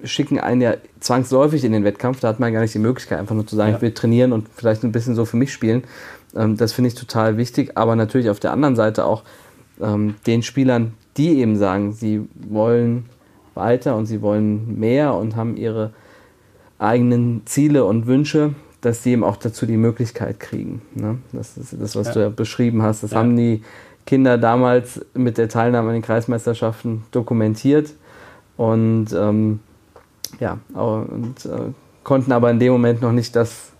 schicken 0.03 0.39
einen 0.39 0.61
ja 0.61 0.75
zwangsläufig 0.99 1.63
in 1.63 1.71
den 1.71 1.83
Wettkampf. 1.83 2.19
Da 2.19 2.27
hat 2.27 2.39
man 2.39 2.51
gar 2.53 2.61
nicht 2.61 2.73
die 2.73 2.79
Möglichkeit, 2.79 3.19
einfach 3.19 3.35
nur 3.35 3.47
zu 3.47 3.55
sagen, 3.55 3.71
ja. 3.71 3.77
ich 3.77 3.81
will 3.81 3.93
trainieren 3.93 4.33
und 4.33 4.47
vielleicht 4.55 4.83
ein 4.83 4.91
bisschen 4.91 5.15
so 5.15 5.25
für 5.25 5.37
mich 5.37 5.53
spielen. 5.53 5.83
Ähm, 6.35 6.57
das 6.57 6.73
finde 6.73 6.89
ich 6.89 6.95
total 6.95 7.37
wichtig. 7.37 7.71
Aber 7.75 7.95
natürlich 7.95 8.29
auf 8.29 8.39
der 8.39 8.51
anderen 8.51 8.75
Seite 8.75 9.05
auch 9.05 9.23
ähm, 9.79 10.15
den 10.27 10.43
Spielern, 10.43 10.93
die 11.17 11.39
eben 11.39 11.55
sagen, 11.55 11.93
sie 11.93 12.27
wollen 12.49 13.05
weiter 13.53 13.95
und 13.95 14.05
sie 14.05 14.21
wollen 14.21 14.79
mehr 14.79 15.13
und 15.13 15.35
haben 15.35 15.55
ihre 15.55 15.91
eigenen 16.79 17.43
Ziele 17.45 17.85
und 17.85 18.07
Wünsche, 18.07 18.55
dass 18.81 19.03
die 19.03 19.11
eben 19.11 19.23
auch 19.23 19.37
dazu 19.37 19.65
die 19.65 19.77
Möglichkeit 19.77 20.39
kriegen. 20.39 20.81
Ne? 20.95 21.19
Das 21.31 21.57
ist 21.57 21.75
das, 21.79 21.95
was 21.95 22.07
ja. 22.07 22.13
du 22.13 22.19
ja 22.21 22.29
beschrieben 22.29 22.81
hast. 22.81 23.03
Das 23.03 23.11
ja. 23.11 23.19
haben 23.19 23.35
die 23.35 23.63
Kinder 24.05 24.37
damals 24.37 25.05
mit 25.13 25.37
der 25.37 25.47
Teilnahme 25.47 25.89
an 25.89 25.93
den 25.93 26.01
Kreismeisterschaften 26.01 27.03
dokumentiert 27.11 27.93
und 28.57 29.07
ähm, 29.13 29.59
ja, 30.39 30.57
und 30.73 31.45
äh, 31.45 31.71
konnten 32.03 32.31
aber 32.31 32.49
in 32.49 32.59
dem 32.59 32.71
Moment 32.73 33.01
noch 33.01 33.11
nicht 33.11 33.35
das, 33.35 33.71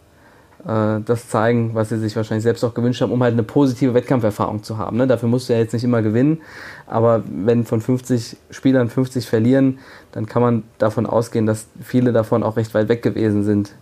äh, 0.66 1.00
das 1.04 1.28
zeigen, 1.30 1.74
was 1.74 1.90
sie 1.90 1.98
sich 1.98 2.16
wahrscheinlich 2.16 2.44
selbst 2.44 2.64
auch 2.64 2.74
gewünscht 2.74 3.02
haben, 3.02 3.12
um 3.12 3.24
halt 3.24 3.34
eine 3.34 3.44
positive 3.44 3.94
Wettkampferfahrung 3.94 4.64
zu 4.64 4.78
haben. 4.78 4.98
Ne? 4.98 5.08
Dafür 5.08 5.30
musst 5.30 5.50
du 5.50 5.54
ja 5.54 5.60
jetzt 5.60 5.74
nicht 5.74 5.84
immer 5.84 6.02
gewinnen, 6.02 6.42
aber 6.88 7.24
wenn 7.28 7.66
von 7.66 7.82
50 7.82 8.38
Spielern 8.52 8.90
50 8.90 9.28
verlieren, 9.28 9.80
dann 10.12 10.26
kann 10.28 10.42
man 10.42 10.64
davon 10.78 11.06
ausgehen, 11.06 11.46
dass 11.46 11.68
viele 11.82 12.12
davon 12.12 12.44
auch 12.44 12.58
recht 12.58 12.74
weit 12.74 12.90
weg 12.90 13.02
gewesen 13.02 13.44
sind, 13.44 13.74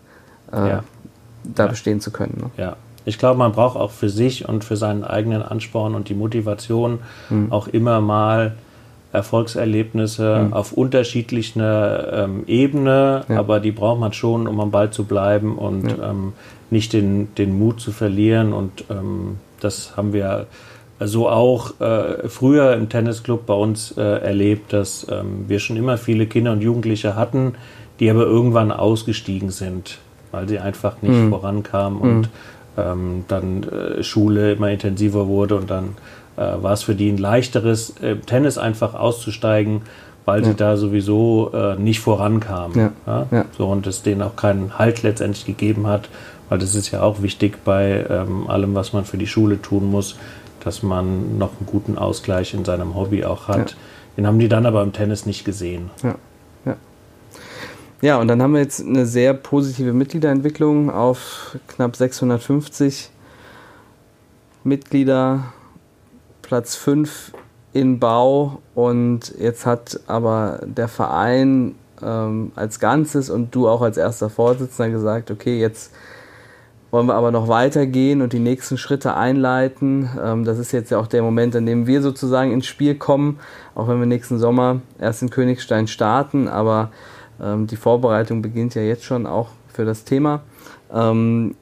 äh, 0.52 0.70
ja. 0.70 0.84
Da 1.44 1.64
ja. 1.64 1.70
bestehen 1.70 2.02
zu 2.02 2.12
können. 2.12 2.38
Ne? 2.38 2.64
Ja. 2.64 2.76
Ich 3.06 3.18
glaube, 3.18 3.40
man 3.40 3.54
braucht 3.54 3.78
auch 3.78 3.92
für 3.92 4.10
sich 4.10 4.48
und 4.48 4.64
für 4.64 4.76
seinen 4.76 5.04
eigenen 5.04 5.42
Ansporn 5.42 5.96
und 5.96 6.10
die 6.10 6.14
Motivation 6.14 7.00
hm. 7.30 7.52
auch 7.52 7.68
immer 7.68 8.02
mal 8.02 8.56
Erfolgserlebnisse 9.12 10.46
mhm. 10.46 10.54
auf 10.54 10.72
unterschiedlichen 10.72 11.62
ähm, 11.64 12.44
Ebene, 12.46 13.24
ja. 13.28 13.40
aber 13.40 13.60
die 13.60 13.72
braucht 13.72 14.00
man 14.00 14.14
schon, 14.14 14.48
um 14.48 14.60
am 14.60 14.70
Ball 14.70 14.92
zu 14.92 15.06
bleiben 15.06 15.58
und 15.58 15.90
ja. 15.90 16.12
ähm, 16.12 16.34
nicht 16.70 16.94
den, 16.94 17.34
den 17.36 17.58
Mut 17.58 17.82
zu 17.82 17.92
verlieren. 17.92 18.54
Und 18.54 18.86
ähm, 18.92 19.38
das 19.62 19.98
haben 19.98 20.14
wir 20.14 20.46
so 21.00 21.28
auch 21.28 21.80
äh, 21.80 22.28
früher 22.28 22.74
im 22.74 22.90
Tennisclub 22.90 23.48
bei 23.48 23.54
uns 23.56 23.98
äh, 23.98 24.02
erlebt, 24.02 24.74
dass 24.74 25.08
ähm, 25.10 25.46
wir 25.48 25.60
schon 25.60 25.78
immer 25.78 25.98
viele 25.98 26.28
Kinder 26.28 26.52
und 26.52 26.62
Jugendliche 26.62 27.16
hatten, 27.16 27.56
die 28.00 28.12
aber 28.12 28.24
irgendwann 28.24 28.72
ausgestiegen 28.72 29.50
sind, 29.50 29.98
weil 30.32 30.48
sie 30.48 30.60
einfach 30.60 31.02
nicht 31.02 31.16
mhm. 31.16 31.30
vorankamen 31.30 32.00
und 32.00 32.22
mhm. 32.22 32.28
ähm, 32.78 33.26
dann 33.28 33.64
äh, 33.64 34.04
Schule 34.04 34.54
immer 34.54 34.70
intensiver 34.70 35.28
wurde 35.28 35.56
und 35.56 35.70
dann 35.70 35.96
äh, 36.38 36.62
war 36.62 36.74
es 36.74 36.84
für 36.84 36.96
die 36.96 37.10
ein 37.10 37.18
leichteres, 37.18 37.96
äh, 38.02 38.16
Tennis 38.18 38.58
einfach 38.58 38.94
auszusteigen, 38.94 39.82
weil 40.26 40.42
ja. 40.42 40.48
sie 40.48 40.56
da 40.56 40.78
sowieso 40.78 41.52
äh, 41.54 41.76
nicht 41.76 42.00
vorankamen. 42.00 42.94
Ja. 43.08 43.28
Ja? 43.32 43.46
So, 43.58 43.68
und 43.68 43.88
es 43.88 44.04
denen 44.04 44.22
auch 44.22 44.36
keinen 44.36 44.78
Halt 44.78 45.04
letztendlich 45.04 45.46
gegeben 45.46 45.88
hat, 45.88 46.10
weil 46.50 46.60
das 46.60 46.76
ist 46.76 46.92
ja 46.92 47.02
auch 47.02 47.22
wichtig 47.22 47.64
bei 47.64 48.06
ähm, 48.10 48.48
allem, 48.48 48.76
was 48.76 48.94
man 48.94 49.06
für 49.06 49.18
die 49.18 49.28
Schule 49.28 49.62
tun 49.62 49.90
muss, 49.90 50.18
dass 50.64 50.84
man 50.84 51.38
noch 51.38 51.52
einen 51.58 51.66
guten 51.66 51.98
Ausgleich 51.98 52.54
in 52.54 52.66
seinem 52.66 52.96
Hobby 52.96 53.24
auch 53.24 53.48
hat. 53.48 53.76
Den 54.18 54.28
haben 54.28 54.40
die 54.40 54.50
dann 54.50 54.66
aber 54.66 54.84
im 54.84 54.92
Tennis 54.92 55.26
nicht 55.26 55.46
gesehen. 55.46 55.90
Ja. 56.04 56.16
Ja, 58.02 58.18
und 58.18 58.30
dann 58.30 58.42
haben 58.42 58.54
wir 58.54 58.62
jetzt 58.62 58.80
eine 58.80 59.06
sehr 59.06 59.34
positive 59.34 59.92
Mitgliederentwicklung 59.92 60.90
auf 60.90 61.58
knapp 61.68 61.98
650 61.98 63.10
Mitglieder 64.64 65.52
Platz 66.42 66.76
5 66.76 67.34
in 67.74 68.00
Bau 68.00 68.62
und 68.74 69.34
jetzt 69.38 69.66
hat 69.66 70.00
aber 70.08 70.62
der 70.66 70.88
Verein 70.88 71.76
ähm, 72.02 72.54
als 72.56 72.80
Ganzes 72.80 73.30
und 73.30 73.54
du 73.54 73.68
auch 73.68 73.82
als 73.82 73.98
erster 73.98 74.30
Vorsitzender 74.30 74.92
gesagt, 74.92 75.30
okay, 75.30 75.60
jetzt 75.60 75.92
wollen 76.92 77.06
wir 77.06 77.16
aber 77.16 77.32
noch 77.32 77.50
weitergehen 77.50 78.22
und 78.22 78.32
die 78.32 78.40
nächsten 78.40 78.78
Schritte 78.78 79.16
einleiten. 79.16 80.10
Ähm, 80.24 80.46
das 80.46 80.58
ist 80.58 80.72
jetzt 80.72 80.90
ja 80.90 81.00
auch 81.00 81.08
der 81.08 81.22
Moment, 81.22 81.54
an 81.54 81.66
dem 81.66 81.86
wir 81.86 82.02
sozusagen 82.02 82.54
ins 82.54 82.66
Spiel 82.66 82.96
kommen, 82.96 83.40
auch 83.76 83.90
wenn 83.90 84.00
wir 84.00 84.06
nächsten 84.06 84.40
Sommer 84.40 84.80
erst 85.00 85.22
in 85.22 85.30
Königstein 85.30 85.88
starten, 85.88 86.48
aber 86.48 86.92
ähm, 87.42 87.68
die 87.68 87.76
Vorbereitung 87.76 88.42
beginnt 88.42 88.76
ja 88.76 88.82
jetzt 88.82 89.04
schon 89.04 89.26
auch 89.26 89.50
für 89.74 89.86
das 89.86 90.04
Thema. 90.04 90.42
Ähm, 90.94 91.56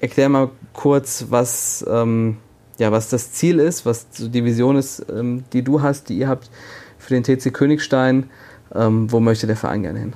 erklär 0.00 0.28
mal 0.28 0.50
kurz, 0.72 1.26
was 1.30 1.84
ähm, 1.88 2.38
ja, 2.78 2.90
was 2.92 3.08
das 3.08 3.32
Ziel 3.32 3.58
ist, 3.58 3.86
was 3.86 4.08
die 4.10 4.44
Vision 4.44 4.76
ist, 4.76 5.06
ähm, 5.10 5.44
die 5.52 5.62
du 5.62 5.82
hast, 5.82 6.08
die 6.08 6.18
ihr 6.18 6.28
habt 6.28 6.50
für 6.98 7.14
den 7.14 7.22
TC 7.22 7.52
Königstein. 7.52 8.30
Ähm, 8.74 9.10
wo 9.12 9.20
möchte 9.20 9.46
der 9.46 9.56
Verein 9.56 9.82
gerne 9.82 10.00
hin? 10.00 10.12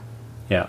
Ja, 0.49 0.69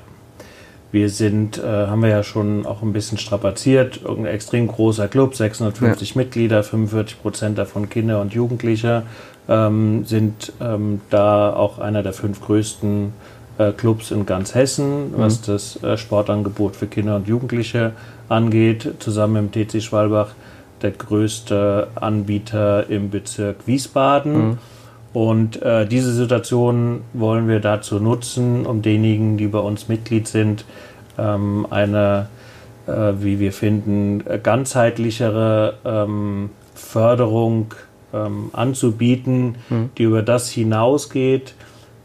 wir 0.92 1.10
sind, 1.10 1.58
äh, 1.58 1.88
haben 1.88 2.02
wir 2.02 2.10
ja 2.10 2.24
schon 2.24 2.66
auch 2.66 2.82
ein 2.82 2.94
bisschen 2.94 3.18
strapaziert, 3.18 4.02
ein 4.08 4.26
extrem 4.26 4.68
großer 4.68 5.08
Club, 5.08 5.36
650 5.36 6.10
ja. 6.10 6.18
Mitglieder, 6.18 6.64
45 6.64 7.22
Prozent 7.22 7.58
davon 7.58 7.90
Kinder 7.90 8.22
und 8.22 8.34
Jugendliche, 8.34 9.04
ähm, 9.48 10.06
sind 10.06 10.54
ähm, 10.60 11.02
da 11.10 11.54
auch 11.54 11.80
einer 11.80 12.04
der 12.04 12.14
fünf 12.14 12.42
größten 12.42 13.14
Clubs 13.74 14.12
in 14.12 14.26
ganz 14.26 14.56
Hessen, 14.56 15.12
mhm. 15.12 15.18
was 15.18 15.42
das 15.42 15.82
äh, 15.84 15.98
Sportangebot 15.98 16.76
für 16.76 16.88
Kinder 16.88 17.16
und 17.18 17.28
Jugendliche 17.28 17.94
angeht, 18.30 18.96
zusammen 19.00 19.46
mit 19.46 19.56
dem 19.56 19.68
TC 19.68 19.82
Schwalbach 19.82 20.30
der 20.82 20.92
größte 20.92 21.90
Anbieter 21.96 22.90
im 22.90 23.10
Bezirk 23.10 23.68
Wiesbaden. 23.68 24.50
Mhm. 24.50 24.58
Und 25.12 25.62
äh, 25.62 25.88
diese 25.88 26.14
Situation 26.14 27.02
wollen 27.14 27.48
wir 27.48 27.60
dazu 27.60 28.00
nutzen, 28.00 28.66
um 28.66 28.82
denjenigen, 28.82 29.38
die 29.38 29.48
bei 29.48 29.60
uns 29.60 29.88
Mitglied 29.88 30.28
sind, 30.28 30.66
ähm, 31.18 31.66
eine, 31.70 32.28
äh, 32.88 33.14
wie 33.20 33.40
wir 33.40 33.52
finden, 33.52 34.24
ganzheitlichere 34.44 35.74
ähm, 35.84 36.52
Förderung 36.76 37.74
ähm, 38.14 38.50
anzubieten, 38.54 39.56
mhm. 39.70 39.90
die 39.98 40.04
über 40.04 40.22
das 40.22 40.50
hinausgeht, 40.50 41.56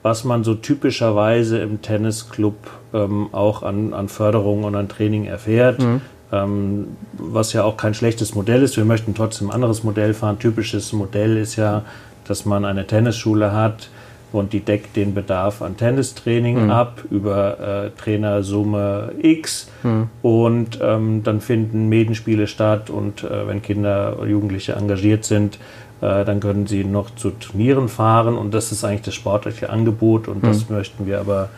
was 0.04 0.22
man 0.22 0.44
so 0.44 0.54
typischerweise 0.54 1.58
im 1.58 1.82
Tennisclub 1.82 2.54
ähm, 2.92 3.30
auch 3.32 3.64
an, 3.64 3.92
an 3.94 4.08
Förderung 4.08 4.62
und 4.62 4.76
an 4.76 4.88
Training 4.88 5.24
erfährt. 5.24 5.80
Mhm 5.80 6.00
ähm, 6.32 6.96
was 7.12 7.52
ja 7.52 7.64
auch 7.64 7.76
kein 7.76 7.94
schlechtes 7.94 8.34
Modell 8.34 8.62
ist. 8.62 8.76
Wir 8.76 8.84
möchten 8.84 9.14
trotzdem 9.14 9.48
ein 9.48 9.54
anderes 9.54 9.84
Modell 9.84 10.14
fahren. 10.14 10.38
Typisches 10.38 10.92
Modell 10.92 11.36
ist 11.36 11.56
ja, 11.56 11.82
dass 12.26 12.44
man 12.44 12.64
eine 12.64 12.86
Tennisschule 12.86 13.52
hat 13.52 13.88
und 14.32 14.52
die 14.52 14.60
deckt 14.60 14.96
den 14.96 15.14
Bedarf 15.14 15.62
an 15.62 15.76
Tennistraining 15.76 16.64
mhm. 16.64 16.70
ab 16.70 17.04
über 17.10 17.60
äh, 17.60 17.90
Trainersumme 17.90 19.12
X 19.22 19.70
mhm. 19.84 20.08
und 20.22 20.78
ähm, 20.82 21.22
dann 21.22 21.40
finden 21.40 21.88
Medenspiele 21.88 22.48
statt 22.48 22.90
und 22.90 23.22
äh, 23.22 23.46
wenn 23.46 23.62
Kinder 23.62 24.16
oder 24.18 24.28
Jugendliche 24.28 24.72
engagiert 24.72 25.24
sind, 25.24 25.58
dann 26.00 26.40
können 26.40 26.66
sie 26.66 26.85
noch 26.85 27.14
zu 27.14 27.30
Turnieren 27.30 27.88
fahren 27.88 28.37
und 28.37 28.52
das 28.52 28.72
ist 28.72 28.85
eigentlich 28.85 29.02
das 29.02 29.14
sportliche 29.14 29.70
Angebot 29.70 30.28
und 30.28 30.42
mhm. 30.42 30.48
das 30.48 30.68
möchten 30.68 31.07
wir 31.07 31.20
aber 31.20 31.48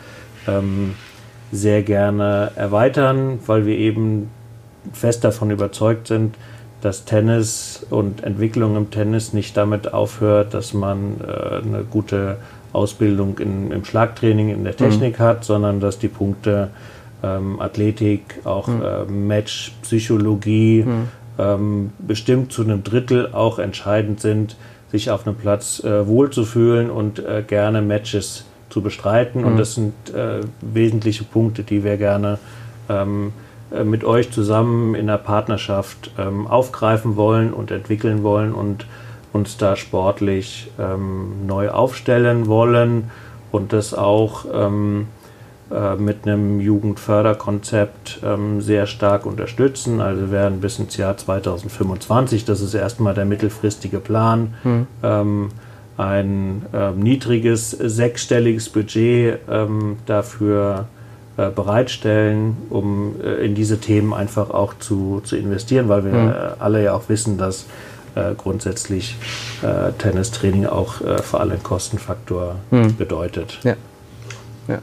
ähm, 0.47 0.95
sehr 1.53 1.83
gerne 1.83 2.53
erweitern, 2.55 3.41
weil 3.47 3.67
wir 3.67 3.77
eben 3.77 4.31
fest 4.93 5.25
davon 5.25 5.51
überzeugt 5.51 6.07
sind, 6.07 6.35
dass 6.81 7.05
Tennis 7.05 7.85
und 7.91 8.23
Entwicklung 8.23 8.77
im 8.77 8.91
Tennis 8.91 9.33
nicht 9.33 9.57
damit 9.57 9.93
aufhört, 9.93 10.55
dass 10.55 10.75
man 10.75 11.17
äh, 11.21 11.57
eine 11.57 11.85
gute 11.85 12.37
Ausbildung 12.73 13.39
in, 13.39 13.73
im 13.73 13.85
Schlagtraining, 13.85 14.51
in 14.51 14.65
der 14.65 14.75
mhm. 14.75 14.77
Technik 14.77 15.19
mhm. 15.19 15.23
hat, 15.23 15.45
sondern 15.45 15.81
dass 15.81 15.99
die 15.99 16.09
Punkte 16.09 16.71
ähm, 17.23 17.61
Athletik, 17.61 18.41
auch 18.45 18.69
mhm. 18.69 18.83
äh, 18.83 19.05
Match, 19.05 19.73
Psychologie 19.83 20.85
mhm. 20.87 21.09
Ähm, 21.39 21.93
bestimmt 21.99 22.53
zu 22.53 22.63
einem 22.63 22.83
Drittel 22.83 23.33
auch 23.33 23.59
entscheidend 23.59 24.21
sind, 24.21 24.57
sich 24.91 25.11
auf 25.11 25.27
einem 25.27 25.37
Platz 25.37 25.83
äh, 25.85 26.07
wohlzufühlen 26.07 26.91
und 26.91 27.19
äh, 27.19 27.43
gerne 27.47 27.83
Matches 27.83 28.45
zu 28.71 28.83
bestreiten. 28.83 29.45
Und 29.45 29.55
mhm. 29.55 29.59
das 29.59 29.75
sind 29.75 29.95
äh, 30.15 30.41
wesentliche 30.61 31.25
Punkte, 31.25 31.63
die 31.63 31.85
wir 31.85 31.97
gerne 31.97 32.39
ähm, 32.89 33.33
äh, 33.73 33.85
mit 33.85 34.05
euch 34.05 34.31
zusammen 34.31 34.95
in 34.95 35.07
der 35.07 35.19
Partnerschaft 35.19 36.11
ähm, 36.19 36.47
aufgreifen 36.47 37.17
wollen 37.17 37.53
und 37.53 37.71
entwickeln 37.71 38.23
wollen 38.23 38.53
und 38.53 38.87
uns 39.33 39.57
da 39.57 39.77
sportlich 39.77 40.71
ähm, 40.79 41.47
neu 41.47 41.71
aufstellen 41.71 42.47
wollen 42.47 43.11
und 43.53 43.73
das 43.73 43.93
auch 43.93 44.47
ähm, 44.53 45.09
äh, 45.09 45.16
mit 45.99 46.27
einem 46.27 46.61
Jugendförderkonzept 46.61 48.21
ähm, 48.25 48.61
sehr 48.61 48.87
stark 48.87 49.27
unterstützen. 49.27 50.01
Also 50.01 50.31
werden 50.31 50.61
bis 50.61 50.79
ins 50.79 50.97
Jahr 50.97 51.17
2025, 51.17 52.45
das 52.45 52.61
ist 52.61 52.75
erstmal 52.75 53.15
der 53.15 53.25
mittelfristige 53.25 53.99
Plan, 53.99 54.55
mhm. 54.63 55.51
ein 55.97 56.63
äh, 56.73 56.93
niedriges 56.93 57.71
sechsstelliges 57.71 58.69
Budget 58.69 59.41
ähm, 59.51 59.97
dafür 60.07 60.87
äh, 61.39 61.51
bereitstellen, 61.51 62.57
um 62.71 63.17
äh, 63.23 63.45
in 63.45 63.55
diese 63.55 63.79
Themen 63.79 64.15
einfach 64.15 64.49
auch 64.49 64.73
zu, 64.79 65.21
zu 65.23 65.37
investieren, 65.37 65.87
weil 65.87 66.03
wir 66.07 66.13
mhm. 66.13 66.33
alle 66.59 66.83
ja 66.83 66.95
auch 66.95 67.11
wissen, 67.11 67.37
dass 67.37 67.67
äh, 68.15 68.35
grundsätzlich 68.35 69.17
äh, 69.61 69.93
Tennistraining 69.93 70.65
auch 70.65 71.03
äh, 71.03 71.19
vor 71.19 71.41
allem 71.41 71.63
Kostenfaktor 71.63 72.57
mhm. 72.71 72.97
bedeutet. 72.97 73.59
Ja. 73.65 73.75
Ja. 74.67 74.79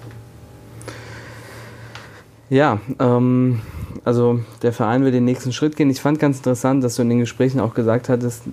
Ja, 2.53 2.77
ähm, 2.99 3.61
also 4.05 4.41
der 4.61 4.73
Verein 4.73 5.03
will 5.03 5.11
den 5.11 5.25
nächsten 5.25 5.51
Schritt 5.51 5.75
gehen. 5.75 5.89
Ich 5.89 6.01
fand 6.01 6.19
ganz 6.19 6.37
interessant, 6.37 6.83
dass 6.83 6.97
du 6.97 7.01
in 7.01 7.09
den 7.09 7.17
Gesprächen 7.17 7.59
auch 7.59 7.73
gesagt 7.73 8.09
hattest, 8.09 8.43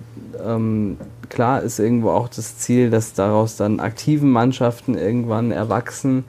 ähm, 0.43 0.97
klar 1.29 1.61
ist 1.61 1.77
irgendwo 1.77 2.09
auch 2.09 2.27
das 2.27 2.57
Ziel, 2.57 2.89
dass 2.89 3.13
daraus 3.13 3.57
dann 3.57 3.79
aktiven 3.79 4.31
Mannschaften 4.31 4.95
irgendwann 4.97 5.51
erwachsen 5.51 6.25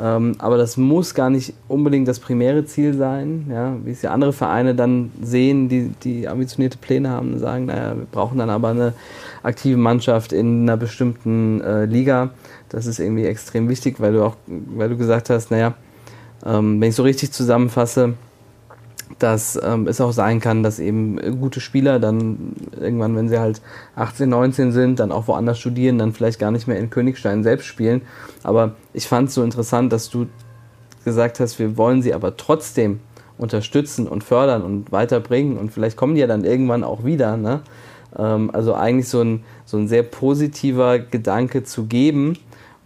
Ähm, 0.00 0.36
aber 0.38 0.56
das 0.56 0.78
muss 0.78 1.14
gar 1.14 1.28
nicht 1.28 1.52
unbedingt 1.68 2.08
das 2.08 2.20
primäre 2.20 2.64
Ziel 2.64 2.94
sein, 2.96 3.48
ja, 3.50 3.76
wie 3.84 3.90
es 3.90 4.00
ja 4.00 4.12
andere 4.12 4.32
Vereine 4.32 4.74
dann 4.74 5.10
sehen, 5.20 5.68
die, 5.68 5.90
die 6.02 6.26
ambitionierte 6.26 6.78
Pläne 6.78 7.10
haben 7.10 7.34
und 7.34 7.38
sagen, 7.38 7.66
naja, 7.66 7.94
wir 7.96 8.06
brauchen 8.10 8.38
dann 8.38 8.48
aber 8.48 8.68
eine 8.68 8.94
aktive 9.42 9.76
Mannschaft 9.76 10.32
in 10.32 10.62
einer 10.62 10.78
bestimmten 10.78 11.60
äh, 11.60 11.84
Liga. 11.84 12.30
Das 12.70 12.86
ist 12.86 12.98
irgendwie 12.98 13.26
extrem 13.26 13.68
wichtig, 13.68 14.00
weil 14.00 14.14
du 14.14 14.24
auch, 14.24 14.36
weil 14.46 14.88
du 14.88 14.96
gesagt 14.96 15.28
hast, 15.28 15.50
naja, 15.50 15.74
wenn 16.42 16.82
ich 16.82 16.94
so 16.94 17.02
richtig 17.02 17.32
zusammenfasse, 17.32 18.14
dass 19.18 19.60
ähm, 19.62 19.86
es 19.86 20.00
auch 20.00 20.12
sein 20.12 20.40
kann, 20.40 20.62
dass 20.62 20.78
eben 20.78 21.18
gute 21.40 21.60
Spieler 21.60 21.98
dann 21.98 22.54
irgendwann, 22.78 23.16
wenn 23.16 23.28
sie 23.28 23.38
halt 23.38 23.60
18, 23.96 24.28
19 24.28 24.72
sind, 24.72 25.00
dann 25.00 25.12
auch 25.12 25.28
woanders 25.28 25.58
studieren, 25.58 25.98
dann 25.98 26.12
vielleicht 26.12 26.38
gar 26.38 26.50
nicht 26.50 26.66
mehr 26.68 26.78
in 26.78 26.90
Königstein 26.90 27.42
selbst 27.42 27.66
spielen. 27.66 28.02
Aber 28.42 28.76
ich 28.92 29.06
fand 29.06 29.28
es 29.28 29.34
so 29.34 29.42
interessant, 29.42 29.92
dass 29.92 30.10
du 30.10 30.26
gesagt 31.04 31.40
hast, 31.40 31.58
wir 31.58 31.76
wollen 31.76 32.02
sie 32.02 32.14
aber 32.14 32.36
trotzdem 32.36 33.00
unterstützen 33.38 34.06
und 34.06 34.22
fördern 34.22 34.62
und 34.62 34.92
weiterbringen 34.92 35.56
und 35.56 35.72
vielleicht 35.72 35.96
kommen 35.96 36.14
die 36.14 36.20
ja 36.20 36.26
dann 36.26 36.44
irgendwann 36.44 36.84
auch 36.84 37.04
wieder. 37.04 37.36
Ne? 37.36 37.62
Ähm, 38.16 38.50
also 38.52 38.74
eigentlich 38.74 39.08
so 39.08 39.22
ein, 39.22 39.44
so 39.64 39.78
ein 39.78 39.88
sehr 39.88 40.02
positiver 40.02 40.98
Gedanke 40.98 41.64
zu 41.64 41.86
geben, 41.86 42.36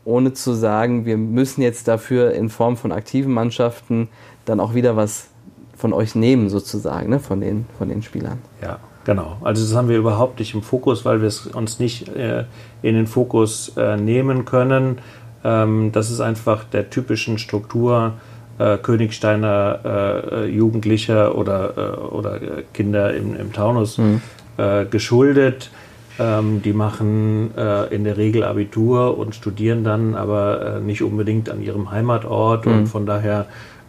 ohne 0.04 0.32
zu 0.32 0.52
sagen, 0.52 1.06
wir 1.06 1.16
müssen 1.16 1.62
jetzt 1.62 1.88
dafür 1.88 2.32
in 2.32 2.48
Form 2.48 2.76
von 2.76 2.92
aktiven 2.92 3.32
Mannschaften 3.32 4.08
dann 4.44 4.60
auch 4.60 4.74
wieder 4.74 4.96
was 4.96 5.28
von 5.76 5.92
euch 5.92 6.14
nehmen, 6.14 6.48
sozusagen, 6.48 7.10
ne? 7.10 7.20
von, 7.20 7.40
den, 7.40 7.66
von 7.78 7.88
den 7.88 8.02
Spielern. 8.02 8.38
Ja, 8.62 8.78
genau. 9.04 9.38
Also 9.42 9.62
das 9.62 9.74
haben 9.74 9.88
wir 9.88 9.98
überhaupt 9.98 10.38
nicht 10.38 10.54
im 10.54 10.62
Fokus, 10.62 11.04
weil 11.04 11.20
wir 11.20 11.28
es 11.28 11.46
uns 11.46 11.78
nicht 11.78 12.08
äh, 12.08 12.44
in 12.82 12.94
den 12.94 13.06
Fokus 13.06 13.72
äh, 13.76 13.96
nehmen 13.96 14.44
können. 14.44 14.98
Ähm, 15.42 15.90
das 15.92 16.10
ist 16.10 16.20
einfach 16.20 16.64
der 16.64 16.90
typischen 16.90 17.38
Struktur 17.38 18.14
äh, 18.58 18.78
Königsteiner 18.78 19.80
äh, 19.84 20.46
Jugendlicher 20.46 21.36
oder, 21.36 21.76
äh, 21.76 22.14
oder 22.14 22.40
Kinder 22.72 23.12
im, 23.14 23.36
im 23.36 23.52
Taunus 23.52 23.98
mhm. 23.98 24.20
Äh, 24.56 24.84
geschuldet. 24.84 25.70
Ähm, 26.18 26.62
die 26.62 26.72
machen 26.72 27.50
in 27.90 28.04
der 28.04 28.16
Regel 28.16 28.44
Abitur 28.44 29.18
und 29.18 29.34
studieren 29.34 29.84
dann 29.84 30.14
aber 30.14 30.80
nicht 30.84 31.02
unbedingt 31.02 31.50
an 31.50 31.62
ihrem 31.62 31.90
Heimatort 31.90 32.66
mhm. 32.66 32.72
und 32.72 32.86
von 32.86 33.06
daher 33.06 33.46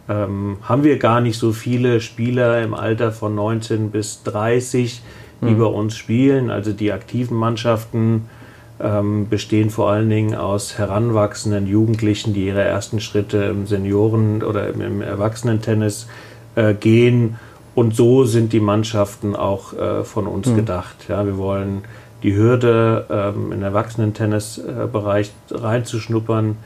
ähm, 0.08 0.58
haben 0.62 0.84
wir 0.84 0.98
gar 0.98 1.20
nicht 1.20 1.38
so 1.38 1.52
viele 1.52 2.00
Spieler 2.00 2.62
im 2.62 2.74
Alter 2.74 3.12
von 3.12 3.34
19 3.34 3.90
bis 3.90 4.22
30, 4.22 5.02
die 5.40 5.46
mhm. 5.46 5.58
bei 5.58 5.64
uns 5.64 5.96
spielen. 5.96 6.50
Also 6.50 6.72
die 6.72 6.92
aktiven 6.92 7.36
Mannschaften 7.36 8.28
ähm, 8.78 9.28
bestehen 9.28 9.70
vor 9.70 9.90
allen 9.90 10.08
Dingen 10.08 10.34
aus 10.34 10.78
heranwachsenden 10.78 11.66
Jugendlichen, 11.66 12.34
die 12.34 12.46
ihre 12.46 12.62
ersten 12.62 13.00
Schritte 13.00 13.38
im 13.44 13.66
Senioren- 13.66 14.42
oder 14.42 14.68
im, 14.68 14.80
im 14.80 15.02
Erwachsenentennis 15.02 16.06
äh, 16.54 16.74
gehen. 16.74 17.36
Und 17.74 17.94
so 17.94 18.24
sind 18.24 18.52
die 18.52 18.60
Mannschaften 18.60 19.36
auch 19.36 19.72
äh, 19.72 20.04
von 20.04 20.26
uns 20.26 20.46
mhm. 20.48 20.56
gedacht. 20.56 20.96
Ja, 21.08 21.26
wir 21.26 21.36
wollen 21.36 21.82
die 22.22 22.34
Hürde 22.34 23.06
ähm, 23.10 23.52
im 23.52 23.62
Erwachsenentennisbereich 23.62 25.32
reinzuschnuppern 25.50 26.56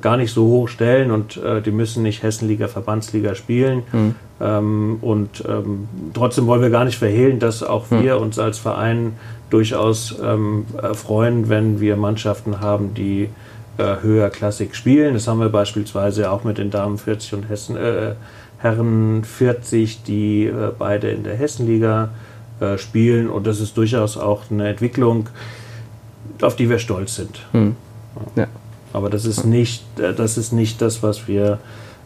gar 0.00 0.16
nicht 0.16 0.32
so 0.32 0.46
hoch 0.46 0.68
stellen 0.68 1.10
und 1.10 1.36
äh, 1.36 1.62
die 1.62 1.70
müssen 1.70 2.02
nicht 2.02 2.22
Hessenliga, 2.22 2.68
Verbandsliga 2.68 3.34
spielen. 3.34 3.82
Mhm. 3.92 4.14
Ähm, 4.40 4.98
und 5.00 5.44
ähm, 5.48 5.88
trotzdem 6.12 6.46
wollen 6.46 6.60
wir 6.60 6.70
gar 6.70 6.84
nicht 6.84 6.98
verhehlen, 6.98 7.38
dass 7.38 7.62
auch 7.62 7.90
mhm. 7.90 8.02
wir 8.02 8.20
uns 8.20 8.38
als 8.38 8.58
Verein 8.58 9.14
durchaus 9.48 10.16
ähm, 10.22 10.66
freuen, 10.92 11.48
wenn 11.48 11.80
wir 11.80 11.96
Mannschaften 11.96 12.60
haben, 12.60 12.94
die 12.94 13.28
äh, 13.78 13.96
höherklassig 14.02 14.74
spielen. 14.74 15.14
Das 15.14 15.28
haben 15.28 15.40
wir 15.40 15.48
beispielsweise 15.48 16.30
auch 16.30 16.44
mit 16.44 16.58
den 16.58 16.70
Damen 16.70 16.98
40 16.98 17.34
und 17.34 17.48
Hessen, 17.48 17.76
äh, 17.76 18.14
Herren 18.58 19.22
40, 19.24 20.02
die 20.02 20.46
äh, 20.46 20.72
beide 20.76 21.10
in 21.10 21.22
der 21.24 21.36
Hessenliga 21.36 22.04
äh, 22.04 22.08
spielen. 22.78 23.28
Und 23.28 23.46
das 23.46 23.60
ist 23.60 23.76
durchaus 23.76 24.16
auch 24.16 24.50
eine 24.50 24.68
Entwicklung, 24.68 25.28
auf 26.42 26.56
die 26.56 26.68
wir 26.68 26.78
stolz 26.78 27.16
sind. 27.16 27.46
Mhm. 27.52 27.76
Ja. 28.34 28.46
Aber 28.92 29.10
das 29.10 29.24
ist 29.24 29.44
nicht, 29.44 29.84
äh, 29.98 30.14
das, 30.14 30.38
ist 30.38 30.52
nicht 30.52 30.80
das, 30.80 31.02
was 31.02 31.28
wir 31.28 31.58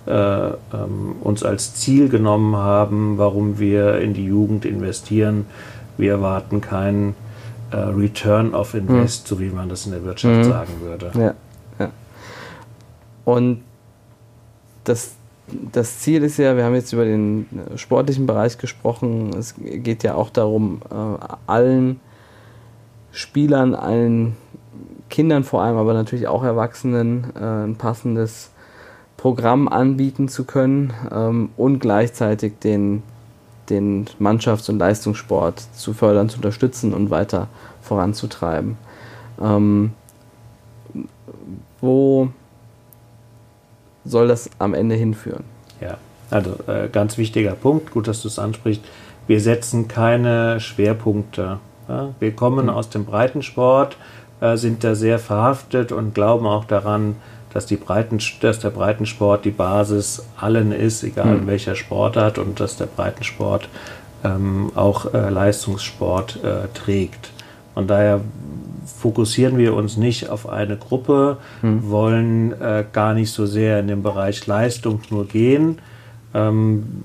äh, 0.07 0.13
ähm, 0.13 1.17
uns 1.21 1.43
als 1.43 1.75
Ziel 1.75 2.09
genommen 2.09 2.57
haben, 2.57 3.19
warum 3.19 3.59
wir 3.59 4.01
in 4.01 4.15
die 4.15 4.25
Jugend 4.25 4.65
investieren. 4.65 5.47
Wir 5.97 6.13
erwarten 6.13 6.61
keinen 6.61 7.15
äh, 7.71 7.77
Return 7.77 8.55
of 8.55 8.75
Invest, 8.75 9.25
mhm. 9.25 9.29
so 9.29 9.41
wie 9.41 9.51
man 9.51 9.69
das 9.69 9.87
in 9.87 9.93
der 9.93 10.05
Wirtschaft 10.05 10.39
mhm. 10.39 10.45
sagen 10.45 10.73
würde. 10.81 11.13
Ja, 11.15 11.35
ja. 11.79 11.91
Und 13.25 13.63
das, 14.85 15.13
das 15.73 16.01
Ziel 16.01 16.23
ist 16.23 16.39
ja, 16.39 16.57
wir 16.57 16.65
haben 16.65 16.75
jetzt 16.75 16.93
über 16.93 17.05
den 17.05 17.47
sportlichen 17.77 18.27
Bereich 18.27 18.59
gesprochen, 18.59 19.31
es 19.39 19.55
geht 19.59 20.03
ja 20.03 20.15
auch 20.15 20.31
darum, 20.31 20.81
äh, 20.91 21.25
allen 21.47 22.01
Spielern, 23.13 23.75
allen 23.75 24.37
Kindern 25.09 25.45
vor 25.45 25.63
allem, 25.63 25.77
aber 25.77 25.93
natürlich 25.95 26.29
auch 26.29 26.45
Erwachsenen 26.45 27.33
äh, 27.35 27.65
ein 27.65 27.77
passendes 27.77 28.51
Programm 29.17 29.69
anbieten 29.69 30.29
zu 30.29 30.45
können 30.45 30.95
ähm, 31.13 31.51
und 31.57 31.81
gleichzeitig 31.81 32.55
den, 32.61 33.03
den 33.69 34.07
Mannschafts- 34.19 34.71
und 34.71 34.79
Leistungssport 34.79 35.63
zu 35.75 35.93
fördern, 35.93 36.29
zu 36.29 36.37
unterstützen 36.37 36.95
und 36.95 37.11
weiter 37.11 37.49
voranzutreiben. 37.83 38.79
Ähm, 39.41 39.93
wo 41.81 42.29
soll 44.05 44.29
das 44.29 44.51
am 44.59 44.75
Ende 44.75 44.95
hinführen? 44.95 45.45
Ja, 45.81 45.99
also 46.31 46.57
äh, 46.67 46.89
ganz 46.89 47.19
wichtiger 47.19 47.53
Punkt, 47.53 47.91
gut, 47.91 48.09
dass 48.09 48.23
du 48.23 48.29
es 48.29 48.39
ansprichst. 48.39 48.83
Wir 49.27 49.41
setzen 49.41 49.89
keine 49.89 50.61
Schwerpunkte. 50.61 51.59
Ja? 51.89 52.15
Wir 52.19 52.33
kommen 52.33 52.67
mhm. 52.67 52.71
aus 52.71 52.89
dem 52.91 53.05
Breitensport 53.05 53.97
äh, 54.41 54.57
sind 54.57 54.85
da 54.85 54.95
sehr 54.95 55.19
verhaftet 55.19 55.93
und 55.93 56.15
glauben 56.15 56.47
auch 56.47 56.65
daran, 56.65 57.17
dass, 57.53 57.67
die 57.67 57.77
Breiten, 57.77 58.19
dass 58.41 58.59
der 58.59 58.71
Breitensport 58.71 59.45
die 59.45 59.51
Basis 59.51 60.25
allen 60.37 60.73
ist, 60.73 61.03
egal 61.03 61.39
mhm. 61.39 61.47
welcher 61.47 61.75
Sportart, 61.75 62.39
und 62.39 62.61
dass 62.61 62.77
der 62.77 62.87
Breitensport 62.87 63.69
ähm, 64.25 64.71
auch 64.75 65.13
äh, 65.13 65.29
Leistungssport 65.29 66.43
äh, 66.43 66.69
trägt. 66.75 67.31
Von 67.75 67.87
daher 67.87 68.21
fokussieren 68.98 69.59
wir 69.59 69.74
uns 69.74 69.96
nicht 69.96 70.29
auf 70.29 70.48
eine 70.48 70.76
Gruppe, 70.76 71.38
mhm. 71.62 71.90
wollen 71.90 72.61
äh, 72.61 72.85
gar 72.92 73.14
nicht 73.14 73.33
so 73.33 73.46
sehr 73.46 73.81
in 73.81 73.88
den 73.88 74.03
Bereich 74.03 74.46
Leistung 74.46 75.00
nur 75.11 75.26
gehen, 75.26 75.79
ähm, 76.35 77.05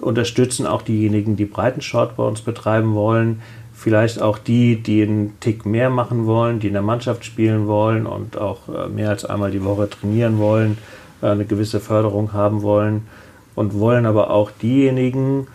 unterstützen 0.00 0.66
auch 0.66 0.82
diejenigen, 0.82 1.36
die 1.36 1.44
Breitensport 1.44 2.16
bei 2.16 2.22
uns 2.22 2.40
betreiben 2.40 2.94
wollen, 2.94 3.42
vielleicht 3.74 4.20
auch 4.20 4.38
die, 4.38 4.82
die 4.82 5.02
einen 5.02 5.38
Tick 5.40 5.64
mehr 5.64 5.90
machen 5.90 6.26
wollen, 6.26 6.58
die 6.58 6.66
in 6.66 6.72
der 6.72 6.82
Mannschaft 6.82 7.24
spielen 7.24 7.66
wollen 7.66 8.06
und 8.06 8.36
auch 8.36 8.68
äh, 8.68 8.88
mehr 8.88 9.10
als 9.10 9.24
einmal 9.24 9.50
die 9.50 9.64
Woche 9.64 9.88
trainieren 9.88 10.38
wollen, 10.38 10.78
äh, 11.22 11.26
eine 11.28 11.44
gewisse 11.44 11.80
Förderung 11.80 12.32
haben 12.32 12.62
wollen 12.62 13.06
und 13.54 13.78
wollen 13.78 14.06
aber 14.06 14.30
auch 14.30 14.50
diejenigen, 14.50 15.46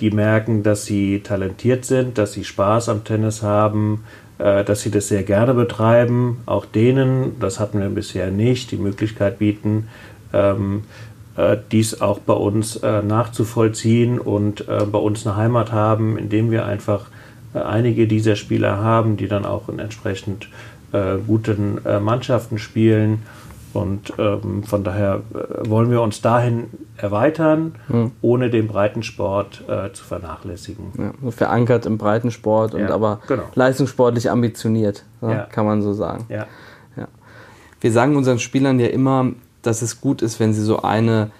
die 0.00 0.10
merken, 0.10 0.62
dass 0.62 0.84
sie 0.84 1.20
talentiert 1.20 1.84
sind, 1.84 2.18
dass 2.18 2.32
sie 2.32 2.44
Spaß 2.44 2.88
am 2.88 3.04
Tennis 3.04 3.42
haben, 3.42 4.04
dass 4.42 4.80
sie 4.80 4.90
das 4.90 5.08
sehr 5.08 5.22
gerne 5.22 5.52
betreiben, 5.52 6.38
auch 6.46 6.64
denen, 6.64 7.38
das 7.40 7.60
hatten 7.60 7.78
wir 7.78 7.90
bisher 7.90 8.30
nicht, 8.30 8.70
die 8.70 8.78
Möglichkeit 8.78 9.38
bieten, 9.38 9.88
ähm, 10.32 10.84
dies 11.70 12.00
auch 12.00 12.20
bei 12.20 12.32
uns 12.32 12.80
nachzuvollziehen 12.82 14.18
und 14.18 14.66
bei 14.66 14.98
uns 14.98 15.26
eine 15.26 15.36
Heimat 15.36 15.72
haben, 15.72 16.16
indem 16.16 16.50
wir 16.50 16.64
einfach 16.64 17.06
einige 17.54 18.06
dieser 18.06 18.36
Spieler 18.36 18.78
haben, 18.78 19.16
die 19.16 19.28
dann 19.28 19.44
auch 19.44 19.68
in 19.68 19.78
entsprechend 19.78 20.48
äh, 20.92 21.18
guten 21.24 21.84
äh, 21.84 22.00
Mannschaften 22.00 22.58
spielen. 22.58 23.22
Und 23.72 24.12
ähm, 24.18 24.62
von 24.64 24.84
daher 24.84 25.22
äh, 25.34 25.68
wollen 25.68 25.90
wir 25.90 26.02
uns 26.02 26.20
dahin 26.20 26.66
erweitern, 26.96 27.74
mhm. 27.88 28.12
ohne 28.20 28.50
den 28.50 28.68
Breitensport 28.68 29.64
äh, 29.68 29.92
zu 29.92 30.04
vernachlässigen. 30.04 30.92
Ja, 30.98 31.12
so 31.22 31.30
verankert 31.30 31.86
im 31.86 31.98
Breitensport 31.98 32.74
und 32.74 32.82
ja, 32.82 32.90
aber 32.90 33.20
genau. 33.28 33.44
leistungssportlich 33.54 34.30
ambitioniert, 34.30 35.04
ne, 35.20 35.32
ja. 35.32 35.42
kann 35.44 35.66
man 35.66 35.82
so 35.82 35.92
sagen. 35.92 36.26
Ja. 36.28 36.46
Wir 37.80 37.92
sagen 37.92 38.16
unseren 38.16 38.38
Spielern 38.38 38.78
ja 38.78 38.88
immer, 38.88 39.32
dass 39.62 39.80
es 39.82 40.00
gut 40.00 40.22
ist, 40.22 40.38
wenn 40.38 40.52
sie 40.52 40.62
so 40.62 40.82
eine 40.82 41.30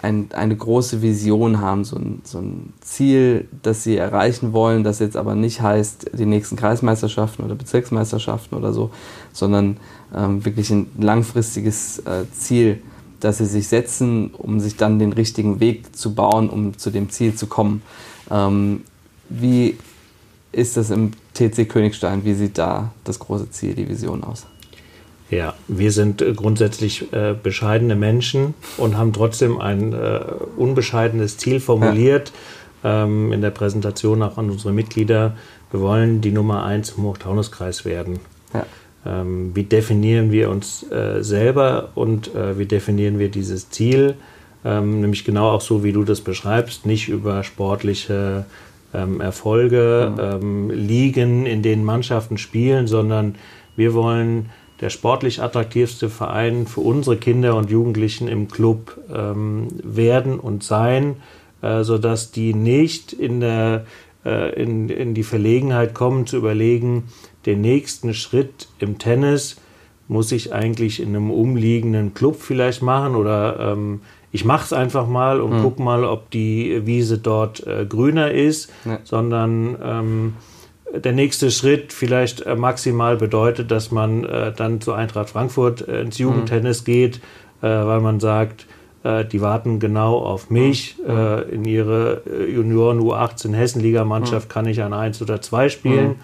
ein, 0.00 0.28
eine 0.32 0.56
große 0.56 1.02
Vision 1.02 1.60
haben, 1.60 1.84
so 1.84 1.96
ein, 1.96 2.20
so 2.22 2.38
ein 2.38 2.72
Ziel, 2.80 3.48
das 3.62 3.82
sie 3.82 3.96
erreichen 3.96 4.52
wollen, 4.52 4.84
das 4.84 5.00
jetzt 5.00 5.16
aber 5.16 5.34
nicht 5.34 5.60
heißt, 5.60 6.10
die 6.12 6.26
nächsten 6.26 6.54
Kreismeisterschaften 6.54 7.44
oder 7.44 7.56
Bezirksmeisterschaften 7.56 8.56
oder 8.56 8.72
so, 8.72 8.90
sondern 9.32 9.78
ähm, 10.14 10.44
wirklich 10.44 10.70
ein 10.70 10.90
langfristiges 10.98 12.00
äh, 12.00 12.24
Ziel, 12.32 12.82
das 13.20 13.38
sie 13.38 13.46
sich 13.46 13.68
setzen, 13.68 14.30
um 14.32 14.60
sich 14.60 14.76
dann 14.76 14.98
den 14.98 15.12
richtigen 15.12 15.60
Weg 15.60 15.94
zu 15.96 16.14
bauen, 16.14 16.48
um 16.48 16.78
zu 16.78 16.90
dem 16.90 17.10
Ziel 17.10 17.34
zu 17.34 17.46
kommen. 17.46 17.82
Ähm, 18.30 18.82
wie 19.28 19.76
ist 20.52 20.76
das 20.76 20.90
im 20.90 21.12
TC 21.34 21.68
Königstein? 21.68 22.24
Wie 22.24 22.34
sieht 22.34 22.58
da 22.58 22.92
das 23.04 23.18
große 23.18 23.50
Ziel, 23.50 23.74
die 23.74 23.88
Vision 23.88 24.24
aus? 24.24 24.46
Ja, 25.30 25.54
wir 25.66 25.92
sind 25.92 26.22
äh, 26.22 26.32
grundsätzlich 26.32 27.12
äh, 27.12 27.34
bescheidene 27.40 27.96
Menschen 27.96 28.54
und 28.78 28.96
haben 28.96 29.12
trotzdem 29.12 29.60
ein 29.60 29.92
äh, 29.92 30.20
unbescheidenes 30.56 31.36
Ziel 31.36 31.60
formuliert 31.60 32.32
ja. 32.82 33.04
ähm, 33.04 33.32
in 33.32 33.42
der 33.42 33.50
Präsentation 33.50 34.22
auch 34.22 34.38
an 34.38 34.48
unsere 34.48 34.72
Mitglieder. 34.72 35.36
Wir 35.70 35.80
wollen 35.80 36.22
die 36.22 36.32
Nummer 36.32 36.64
eins 36.64 36.94
im 36.96 37.02
Hochtaunuskreis 37.02 37.84
werden. 37.84 38.20
Ja. 38.54 38.64
Ähm, 39.06 39.52
wie 39.54 39.64
definieren 39.64 40.32
wir 40.32 40.50
uns 40.50 40.90
äh, 40.90 41.22
selber 41.22 41.90
und 41.94 42.34
äh, 42.34 42.58
wie 42.58 42.66
definieren 42.66 43.18
wir 43.18 43.28
dieses 43.30 43.70
Ziel? 43.70 44.16
Ähm, 44.64 45.00
nämlich 45.00 45.24
genau 45.24 45.50
auch 45.50 45.60
so, 45.60 45.84
wie 45.84 45.92
du 45.92 46.04
das 46.04 46.20
beschreibst, 46.20 46.84
nicht 46.84 47.08
über 47.08 47.44
sportliche 47.44 48.44
ähm, 48.92 49.20
Erfolge, 49.20 50.12
ja. 50.16 50.34
Ähm, 50.36 50.70
Ligen, 50.70 51.46
in 51.46 51.62
denen 51.62 51.84
Mannschaften 51.84 52.38
spielen, 52.38 52.86
sondern 52.86 53.36
wir 53.76 53.94
wollen 53.94 54.50
der 54.80 54.90
sportlich 54.90 55.42
attraktivste 55.42 56.08
Verein 56.08 56.66
für 56.66 56.80
unsere 56.80 57.16
Kinder 57.16 57.56
und 57.56 57.70
Jugendlichen 57.70 58.28
im 58.28 58.48
Club 58.48 58.96
ähm, 59.12 59.68
werden 59.82 60.38
und 60.38 60.62
sein, 60.62 61.16
äh, 61.62 61.82
sodass 61.82 62.30
die 62.30 62.54
nicht 62.54 63.12
in, 63.12 63.40
der, 63.40 63.86
äh, 64.24 64.60
in, 64.60 64.88
in 64.88 65.14
die 65.14 65.24
Verlegenheit 65.24 65.94
kommen 65.94 66.26
zu 66.26 66.36
überlegen, 66.36 67.04
den 67.48 67.62
nächsten 67.62 68.12
Schritt 68.12 68.68
im 68.78 68.98
Tennis 68.98 69.56
muss 70.06 70.32
ich 70.32 70.52
eigentlich 70.52 71.00
in 71.00 71.08
einem 71.08 71.30
umliegenden 71.30 72.12
Club 72.12 72.36
vielleicht 72.38 72.82
machen 72.82 73.16
oder 73.16 73.72
ähm, 73.72 74.02
ich 74.32 74.44
mache 74.44 74.66
es 74.66 74.72
einfach 74.74 75.06
mal 75.06 75.40
und 75.40 75.56
mhm. 75.56 75.62
guck 75.62 75.78
mal, 75.78 76.04
ob 76.04 76.30
die 76.30 76.84
Wiese 76.84 77.16
dort 77.16 77.66
äh, 77.66 77.86
grüner 77.86 78.30
ist, 78.30 78.70
ja. 78.84 78.98
sondern 79.02 79.78
ähm, 79.82 80.34
der 80.92 81.12
nächste 81.12 81.50
Schritt 81.50 81.94
vielleicht 81.94 82.42
äh, 82.42 82.54
maximal 82.54 83.16
bedeutet, 83.16 83.70
dass 83.70 83.90
man 83.90 84.24
äh, 84.24 84.52
dann 84.52 84.82
zu 84.82 84.92
Eintracht 84.92 85.30
Frankfurt 85.30 85.88
äh, 85.88 86.02
ins 86.02 86.18
Jugendtennis 86.18 86.82
mhm. 86.82 86.84
geht, 86.84 87.16
äh, 87.62 87.68
weil 87.68 88.00
man 88.00 88.20
sagt, 88.20 88.66
äh, 89.04 89.24
die 89.24 89.40
warten 89.40 89.80
genau 89.80 90.18
auf 90.18 90.50
mich. 90.50 90.96
Mhm. 90.98 91.44
In 91.50 91.64
ihre 91.64 92.22
Junioren 92.54 93.00
U18 93.00 93.54
Hessenliga-Mannschaft 93.54 94.48
mhm. 94.48 94.52
kann 94.52 94.66
ich 94.66 94.82
an 94.82 94.92
1 94.92 95.22
oder 95.22 95.40
2 95.40 95.70
spielen. 95.70 96.16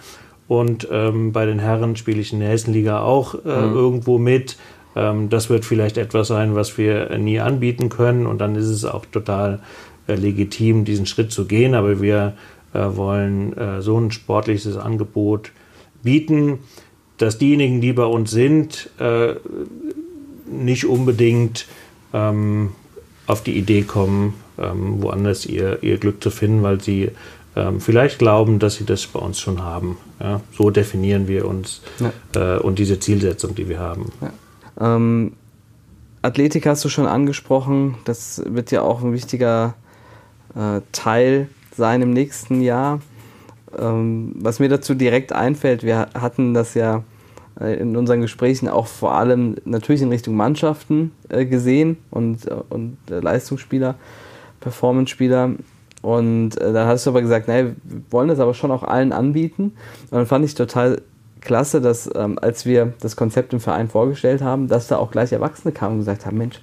Und 0.47 0.89
ähm, 0.91 1.33
bei 1.33 1.47
den 1.47 1.59
Herren 1.59 1.97
spiele 1.97 2.21
ich 2.21 2.33
in 2.33 2.41
der 2.41 2.51
Hessenliga 2.51 3.01
auch 3.01 3.35
mhm. 3.35 3.51
irgendwo 3.51 4.19
mit. 4.19 4.57
Ähm, 4.95 5.31
das 5.31 5.51
wird 5.51 5.65
vielleicht 5.65 5.97
etwas 5.97 6.29
sein, 6.29 6.55
was 6.55 6.77
wir 6.77 7.17
nie 7.19 7.41
anbieten 7.41 7.89
können. 7.89 8.27
Und 8.27 8.39
dann 8.39 8.55
ist 8.57 8.67
es 8.67 8.85
auch 8.85 9.07
total 9.07 9.61
legitim, 10.07 10.85
diesen 10.85 11.07
Schritt 11.07 11.33
zu 11.33 11.47
gehen. 11.47 11.75
Aber 11.75 12.03
wir 12.03 12.35
äh, 12.75 12.97
wollen 12.97 13.57
äh, 13.57 13.81
so 13.81 13.99
ein 13.99 14.11
sportliches 14.11 14.77
Angebot 14.77 15.53
bieten, 16.03 16.59
dass 17.19 17.39
diejenigen, 17.39 17.81
die 17.81 17.93
bei 17.93 18.05
uns 18.05 18.31
sind, 18.31 18.91
äh, 18.99 19.35
nicht 20.51 20.85
unbedingt 20.85 21.67
ähm, 22.13 22.73
auf 23.27 23.43
die 23.43 23.57
Idee 23.57 23.83
kommen, 23.83 24.35
ähm, 24.59 25.03
woanders 25.03 25.47
ihr, 25.47 25.83
ihr 25.83 25.99
Glück 25.99 26.23
zu 26.23 26.31
finden, 26.31 26.63
weil 26.63 26.81
sie 26.81 27.11
ähm, 27.57 27.81
vielleicht 27.81 28.19
glauben, 28.19 28.59
dass 28.59 28.77
sie 28.77 28.85
das 28.85 29.07
bei 29.07 29.21
uns 29.21 29.39
schon 29.41 29.63
haben. 29.63 29.99
Ja? 30.21 30.41
So 30.57 30.71
definieren 30.71 31.29
wir 31.29 31.47
uns 31.47 31.83
ja. 32.01 32.57
äh, 32.57 32.59
und 32.59 32.79
diese 32.79 32.99
Zielsetzung, 32.99 33.55
die 33.55 33.69
wir 33.69 33.79
haben. 33.79 34.11
Ja. 34.21 34.97
Ähm, 34.97 35.33
Athletik 36.23 36.67
hast 36.67 36.85
du 36.85 36.89
schon 36.89 37.07
angesprochen, 37.07 37.97
das 38.05 38.43
wird 38.47 38.71
ja 38.71 38.83
auch 38.83 39.03
ein 39.03 39.13
wichtiger 39.13 39.75
äh, 40.55 40.81
Teil 40.93 41.49
sein 41.77 42.03
im 42.03 42.13
nächsten 42.13 42.63
Jahr. 42.63 43.01
Ähm, 43.79 44.35
was 44.37 44.59
mir 44.59 44.69
dazu 44.69 44.95
direkt 44.95 45.33
einfällt, 45.33 45.83
wir 45.83 46.09
hatten 46.15 46.55
das 46.55 46.75
ja 46.75 47.03
äh, 47.61 47.75
in 47.75 47.97
unseren 47.97 48.21
Gesprächen 48.21 48.69
auch 48.69 48.87
vor 48.87 49.15
allem 49.15 49.57
natürlich 49.65 50.03
in 50.03 50.09
Richtung 50.09 50.35
Mannschaften 50.35 51.13
äh, 51.29 51.45
gesehen 51.45 51.99
und, 52.11 52.47
äh, 52.47 52.55
und 52.69 52.97
äh, 53.11 53.21
Leistungsspieler, 53.21 53.97
Performance-Spieler. 54.61 55.51
Und 56.05 56.61
äh, 56.61 56.75
dann 56.75 56.87
hast 56.87 57.07
du 57.07 57.11
aber 57.11 57.23
gesagt, 57.23 57.49
naja, 57.49 57.65
wir 57.65 58.03
wollen 58.11 58.29
das 58.29 58.39
aber 58.39 58.53
schon 58.53 58.71
auch 58.71 58.83
allen 58.83 59.11
anbieten. 59.11 59.73
Und 60.11 60.19
dann 60.19 60.27
fand 60.27 60.45
ich 60.45 60.55
total 60.55 61.01
klasse, 61.41 61.81
dass 61.81 62.11
ähm, 62.15 62.39
als 62.39 62.67
wir 62.67 62.93
das 63.01 63.17
Konzept 63.17 63.55
im 63.55 63.61
Verein 63.61 63.89
vorgestellt 63.89 64.43
haben, 64.43 64.69
dass 64.69 64.87
da 64.87 64.99
auch 64.99 65.11
gleich 65.11 65.33
Erwachsene 65.33 65.73
kamen 65.73 65.95
und 65.95 65.99
gesagt 66.01 66.27
haben, 66.27 66.37
Mensch, 66.37 66.61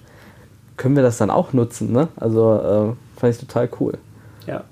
können 0.77 0.95
wir 0.95 1.01
das 1.01 1.17
dann 1.17 1.31
auch 1.31 1.53
nutzen? 1.53 1.91
Ne? 1.91 2.09
Also 2.17 2.53
äh, 2.53 3.19
fand 3.19 3.33
ich 3.33 3.39
total 3.39 3.67
cool. 3.79 3.93
Ja, 4.45 4.63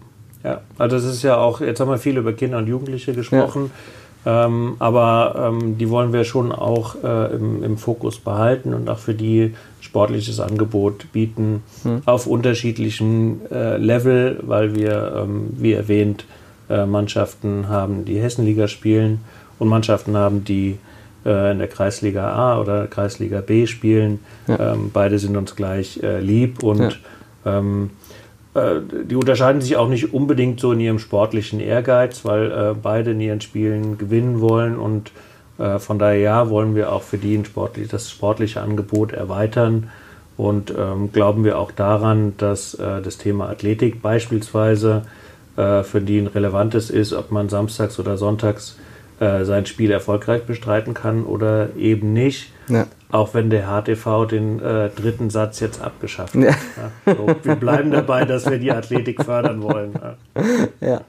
ja, 0.43 0.61
also 0.77 0.97
das 0.97 1.05
ist 1.05 1.23
ja 1.23 1.37
auch, 1.37 1.61
jetzt 1.61 1.79
haben 1.79 1.89
wir 1.89 1.97
viel 1.97 2.17
über 2.17 2.33
Kinder 2.33 2.59
und 2.59 2.67
Jugendliche 2.67 3.13
gesprochen, 3.13 3.71
ja. 3.73 3.98
Ähm, 4.25 4.75
aber 4.79 5.51
ähm, 5.53 5.77
die 5.77 5.89
wollen 5.89 6.11
wir 6.11 6.25
schon 6.25 6.51
auch 6.51 6.95
äh, 7.03 7.33
im, 7.33 7.63
im, 7.63 7.77
Fokus 7.77 8.19
behalten 8.19 8.73
und 8.73 8.89
auch 8.89 8.97
für 8.97 9.13
die 9.13 9.53
sportliches 9.79 10.39
Angebot 10.39 11.11
bieten 11.13 11.63
hm. 11.83 12.01
auf 12.05 12.27
unterschiedlichem 12.27 13.41
äh, 13.49 13.77
Level, 13.77 14.39
weil 14.43 14.75
wir, 14.75 15.23
ähm, 15.23 15.51
wie 15.57 15.73
erwähnt, 15.73 16.25
äh, 16.69 16.85
Mannschaften 16.85 17.69
haben, 17.69 18.03
die 18.03 18.19
Hessenliga 18.19 18.67
spielen 18.67 19.21
und 19.57 19.69
Mannschaften 19.69 20.17
haben, 20.17 20.43
die 20.43 20.77
äh, 21.25 21.51
in 21.51 21.59
der 21.59 21.67
Kreisliga 21.67 22.31
A 22.33 22.59
oder 22.59 22.87
Kreisliga 22.87 23.41
B 23.41 23.67
spielen. 23.67 24.19
Ja. 24.47 24.73
Ähm, 24.73 24.91
beide 24.93 25.17
sind 25.17 25.37
uns 25.37 25.55
gleich 25.55 26.01
äh, 26.03 26.19
lieb 26.19 26.61
und 26.63 26.99
ja. 27.45 27.59
Äh, 28.53 28.79
die 29.05 29.15
unterscheiden 29.15 29.61
sich 29.61 29.77
auch 29.77 29.89
nicht 29.89 30.13
unbedingt 30.13 30.59
so 30.59 30.71
in 30.71 30.79
ihrem 30.79 30.99
sportlichen 30.99 31.59
Ehrgeiz, 31.59 32.25
weil 32.25 32.51
äh, 32.51 32.75
beide 32.81 33.11
in 33.11 33.21
ihren 33.21 33.41
Spielen 33.41 33.97
gewinnen 33.97 34.41
wollen 34.41 34.77
und 34.77 35.11
äh, 35.57 35.79
von 35.79 35.99
daher 35.99 36.19
ja, 36.19 36.49
wollen 36.49 36.75
wir 36.75 36.91
auch 36.91 37.03
für 37.03 37.17
die 37.17 37.43
sportlich, 37.45 37.89
das 37.89 38.09
sportliche 38.09 38.61
Angebot 38.61 39.11
erweitern 39.11 39.89
und 40.37 40.73
ähm, 40.75 41.11
glauben 41.11 41.43
wir 41.43 41.59
auch 41.59 41.71
daran, 41.71 42.33
dass 42.37 42.73
äh, 42.73 43.01
das 43.01 43.17
Thema 43.17 43.49
Athletik 43.49 44.01
beispielsweise 44.01 45.03
äh, 45.57 45.83
für 45.83 45.99
die 45.99 46.19
ein 46.19 46.27
relevantes 46.27 46.89
ist, 46.89 47.11
ob 47.11 47.31
man 47.31 47.49
samstags 47.49 47.99
oder 47.99 48.17
sonntags 48.17 48.77
äh, 49.19 49.43
sein 49.43 49.65
Spiel 49.65 49.91
erfolgreich 49.91 50.43
bestreiten 50.43 50.93
kann 50.93 51.25
oder 51.25 51.75
eben 51.75 52.13
nicht. 52.13 52.53
Ja. 52.69 52.87
Auch 53.11 53.33
wenn 53.33 53.49
der 53.49 53.67
HTV 53.67 54.25
den 54.25 54.61
äh, 54.61 54.89
dritten 54.89 55.29
Satz 55.29 55.59
jetzt 55.59 55.81
abgeschafft 55.81 56.35
hat. 56.35 56.41
Ja. 56.41 56.49
Ja, 57.05 57.15
so, 57.15 57.27
wir 57.41 57.55
bleiben 57.55 57.91
dabei, 57.91 58.23
dass 58.23 58.49
wir 58.49 58.59
die 58.59 58.71
Athletik 58.71 59.23
fördern 59.25 59.61
wollen. 59.61 59.93
Ja, 60.79 61.01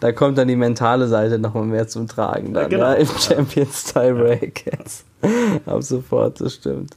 da 0.00 0.12
kommt 0.12 0.38
dann 0.38 0.48
die 0.48 0.56
mentale 0.56 1.08
Seite 1.08 1.38
nochmal 1.38 1.64
mehr 1.64 1.88
zum 1.88 2.08
Tragen 2.08 2.54
dann, 2.54 2.70
genau. 2.70 2.94
im 2.94 3.06
Champions 3.06 3.84
Tiebreak 3.84 4.64
jetzt. 4.64 5.04
Ab 5.66 5.82
sofort, 5.82 6.40
das 6.40 6.54
stimmt. 6.54 6.96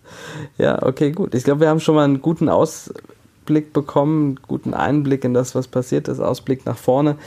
Ja, 0.57 0.81
okay, 0.83 1.11
gut. 1.11 1.35
Ich 1.35 1.43
glaube, 1.43 1.61
wir 1.61 1.69
haben 1.69 1.79
schon 1.79 1.95
mal 1.95 2.05
einen 2.05 2.21
guten 2.21 2.47
Ausblick 2.47 3.73
bekommen, 3.73 4.25
einen 4.25 4.39
guten 4.47 4.73
Einblick 4.73 5.25
in 5.25 5.33
das, 5.33 5.53
was 5.53 5.67
passiert 5.67 6.07
ist, 6.07 6.21
Ausblick 6.21 6.65
nach 6.65 6.77
vorne. 6.77 7.17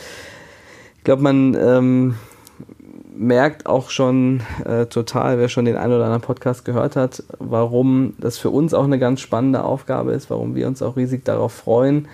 Ich 0.98 1.04
glaube, 1.04 1.22
man 1.22 1.54
ähm, 1.54 2.14
merkt 3.16 3.66
auch 3.66 3.90
schon 3.90 4.42
äh, 4.64 4.86
total, 4.86 5.38
wer 5.38 5.48
schon 5.48 5.64
den 5.64 5.76
einen 5.76 5.92
oder 5.92 6.04
anderen 6.04 6.22
Podcast 6.22 6.64
gehört 6.64 6.96
hat, 6.96 7.22
warum 7.38 8.14
das 8.18 8.38
für 8.38 8.50
uns 8.50 8.74
auch 8.74 8.84
eine 8.84 8.98
ganz 8.98 9.20
spannende 9.20 9.64
Aufgabe 9.64 10.12
ist, 10.12 10.30
warum 10.30 10.54
wir 10.54 10.66
uns 10.66 10.82
auch 10.82 10.96
riesig 10.96 11.24
darauf 11.24 11.52
freuen. 11.52 12.08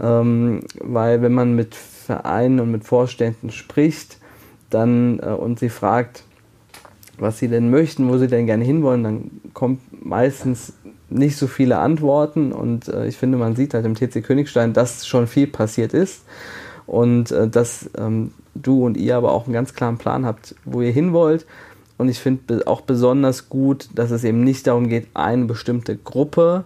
Ähm, 0.00 0.62
weil 0.80 1.22
wenn 1.22 1.34
man 1.34 1.54
mit 1.54 1.74
Vereinen 1.74 2.60
und 2.60 2.70
mit 2.70 2.84
Vorständen 2.84 3.50
spricht, 3.50 4.18
dann 4.70 5.18
äh, 5.20 5.26
und 5.26 5.58
sie 5.58 5.68
fragt, 5.68 6.24
was 7.18 7.38
sie 7.38 7.48
denn 7.48 7.70
möchten, 7.70 8.08
wo 8.08 8.16
sie 8.16 8.28
denn 8.28 8.46
gerne 8.46 8.64
hinwollen, 8.64 9.02
dann 9.02 9.30
kommt 9.54 9.80
meistens 10.04 10.74
nicht 11.10 11.36
so 11.36 11.46
viele 11.46 11.78
Antworten 11.78 12.52
und 12.52 12.88
äh, 12.88 13.06
ich 13.06 13.16
finde, 13.16 13.38
man 13.38 13.56
sieht 13.56 13.74
halt 13.74 13.86
im 13.86 13.94
TC 13.94 14.22
Königstein, 14.22 14.72
dass 14.72 15.06
schon 15.06 15.26
viel 15.26 15.46
passiert 15.46 15.94
ist 15.94 16.22
und 16.86 17.30
äh, 17.32 17.48
dass 17.48 17.90
ähm, 17.98 18.32
du 18.62 18.84
und 18.84 18.96
ihr 18.96 19.16
aber 19.16 19.32
auch 19.32 19.44
einen 19.44 19.54
ganz 19.54 19.74
klaren 19.74 19.98
Plan 19.98 20.26
habt, 20.26 20.54
wo 20.64 20.80
ihr 20.80 20.92
hin 20.92 21.12
wollt. 21.12 21.46
Und 21.96 22.08
ich 22.08 22.20
finde 22.20 22.66
auch 22.66 22.80
besonders 22.80 23.48
gut, 23.48 23.88
dass 23.94 24.10
es 24.10 24.24
eben 24.24 24.44
nicht 24.44 24.66
darum 24.66 24.88
geht, 24.88 25.08
eine 25.14 25.46
bestimmte 25.46 25.96
Gruppe 25.96 26.64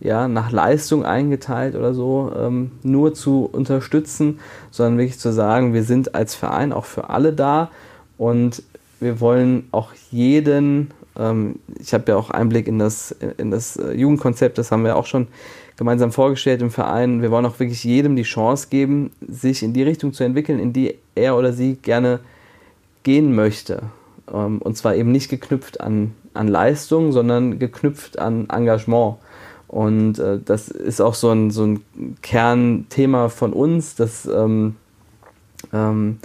ja, 0.00 0.26
nach 0.28 0.50
Leistung 0.50 1.04
eingeteilt 1.04 1.74
oder 1.76 1.92
so 1.92 2.32
ähm, 2.36 2.72
nur 2.82 3.12
zu 3.12 3.48
unterstützen, 3.52 4.40
sondern 4.70 4.98
wirklich 4.98 5.18
zu 5.18 5.32
sagen, 5.32 5.74
wir 5.74 5.84
sind 5.84 6.14
als 6.14 6.34
Verein 6.34 6.72
auch 6.72 6.86
für 6.86 7.10
alle 7.10 7.34
da 7.34 7.70
und 8.16 8.62
wir 8.98 9.20
wollen 9.20 9.68
auch 9.72 9.92
jeden, 10.10 10.90
ähm, 11.18 11.56
ich 11.78 11.92
habe 11.92 12.12
ja 12.12 12.16
auch 12.16 12.30
Einblick 12.30 12.66
in 12.66 12.78
das, 12.78 13.14
in 13.36 13.50
das 13.50 13.76
äh, 13.76 13.92
Jugendkonzept, 13.92 14.56
das 14.56 14.72
haben 14.72 14.84
wir 14.84 14.96
auch 14.96 15.06
schon 15.06 15.28
gemeinsam 15.80 16.12
vorgestellt 16.12 16.60
im 16.60 16.70
Verein. 16.70 17.22
Wir 17.22 17.30
wollen 17.30 17.46
auch 17.46 17.58
wirklich 17.58 17.84
jedem 17.84 18.14
die 18.14 18.22
Chance 18.22 18.66
geben, 18.68 19.12
sich 19.26 19.62
in 19.62 19.72
die 19.72 19.82
Richtung 19.82 20.12
zu 20.12 20.24
entwickeln, 20.24 20.58
in 20.58 20.74
die 20.74 20.96
er 21.14 21.38
oder 21.38 21.54
sie 21.54 21.76
gerne 21.76 22.20
gehen 23.02 23.34
möchte. 23.34 23.84
Ähm, 24.30 24.58
und 24.58 24.76
zwar 24.76 24.94
eben 24.94 25.10
nicht 25.10 25.30
geknüpft 25.30 25.80
an, 25.80 26.12
an 26.34 26.48
Leistung, 26.48 27.12
sondern 27.12 27.58
geknüpft 27.58 28.18
an 28.18 28.50
Engagement. 28.50 29.16
Und 29.68 30.18
äh, 30.18 30.38
das 30.44 30.68
ist 30.68 31.00
auch 31.00 31.14
so 31.14 31.30
ein, 31.30 31.50
so 31.50 31.64
ein 31.64 31.82
Kernthema 32.20 33.30
von 33.30 33.54
uns, 33.54 33.94
dass 33.94 34.26
ähm, 34.26 34.76
ähm, 35.72 36.18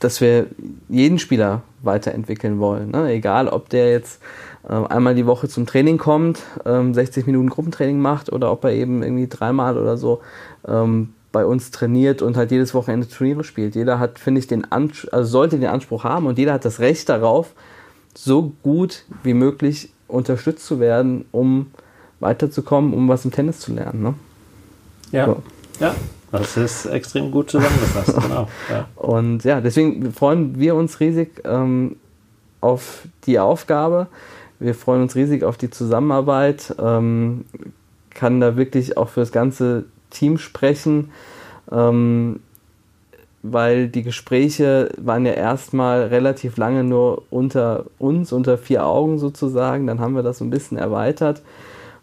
dass 0.00 0.20
wir 0.20 0.46
jeden 0.88 1.18
Spieler 1.18 1.62
weiterentwickeln 1.82 2.58
wollen. 2.58 2.90
Ne? 2.90 3.10
Egal, 3.12 3.48
ob 3.48 3.68
der 3.68 3.90
jetzt 3.90 4.20
äh, 4.68 4.72
einmal 4.72 5.14
die 5.14 5.26
Woche 5.26 5.48
zum 5.48 5.66
Training 5.66 5.98
kommt, 5.98 6.40
ähm, 6.64 6.94
60 6.94 7.26
Minuten 7.26 7.48
Gruppentraining 7.48 8.00
macht 8.00 8.32
oder 8.32 8.50
ob 8.50 8.64
er 8.64 8.72
eben 8.72 9.02
irgendwie 9.02 9.28
dreimal 9.28 9.78
oder 9.78 9.96
so 9.96 10.20
ähm, 10.66 11.10
bei 11.30 11.44
uns 11.44 11.70
trainiert 11.70 12.22
und 12.22 12.36
halt 12.36 12.50
jedes 12.50 12.74
Wochenende 12.74 13.08
Turniere 13.08 13.44
spielt. 13.44 13.74
Jeder 13.74 13.98
hat, 13.98 14.18
finde 14.18 14.40
ich, 14.40 14.46
den 14.46 14.70
Anspruch, 14.70 15.12
also 15.12 15.30
sollte 15.30 15.58
den 15.58 15.68
Anspruch 15.68 16.04
haben 16.04 16.26
und 16.26 16.38
jeder 16.38 16.54
hat 16.54 16.64
das 16.64 16.80
Recht 16.80 17.08
darauf, 17.08 17.52
so 18.14 18.52
gut 18.62 19.04
wie 19.22 19.34
möglich 19.34 19.90
unterstützt 20.08 20.66
zu 20.66 20.80
werden, 20.80 21.26
um 21.30 21.66
weiterzukommen, 22.20 22.94
um 22.94 23.08
was 23.08 23.24
im 23.24 23.30
Tennis 23.30 23.60
zu 23.60 23.72
lernen. 23.72 24.02
Ne? 24.02 24.14
Ja. 25.12 25.26
So. 25.26 25.42
Ja, 25.78 25.94
das 26.32 26.56
ist 26.56 26.86
extrem 26.86 27.30
gut 27.30 27.50
zusammengefasst, 27.50 28.14
genau. 28.22 28.48
Ja. 28.70 28.86
Und 28.96 29.44
ja, 29.44 29.60
deswegen 29.60 30.12
freuen 30.12 30.58
wir 30.58 30.74
uns 30.74 31.00
riesig 31.00 31.42
ähm, 31.44 31.96
auf 32.60 33.06
die 33.24 33.38
Aufgabe. 33.38 34.08
Wir 34.58 34.74
freuen 34.74 35.02
uns 35.02 35.14
riesig 35.14 35.44
auf 35.44 35.56
die 35.56 35.70
Zusammenarbeit. 35.70 36.74
Ähm, 36.78 37.44
kann 38.10 38.40
da 38.40 38.56
wirklich 38.56 38.96
auch 38.96 39.08
für 39.08 39.20
das 39.20 39.32
ganze 39.32 39.84
Team 40.10 40.38
sprechen, 40.38 41.12
ähm, 41.70 42.40
weil 43.42 43.88
die 43.88 44.02
Gespräche 44.02 44.90
waren 44.96 45.24
ja 45.24 45.32
erstmal 45.32 46.02
relativ 46.06 46.56
lange 46.56 46.82
nur 46.82 47.22
unter 47.30 47.84
uns, 47.98 48.32
unter 48.32 48.58
vier 48.58 48.84
Augen 48.84 49.18
sozusagen. 49.18 49.86
Dann 49.86 50.00
haben 50.00 50.16
wir 50.16 50.24
das 50.24 50.38
so 50.38 50.44
ein 50.44 50.50
bisschen 50.50 50.76
erweitert 50.76 51.42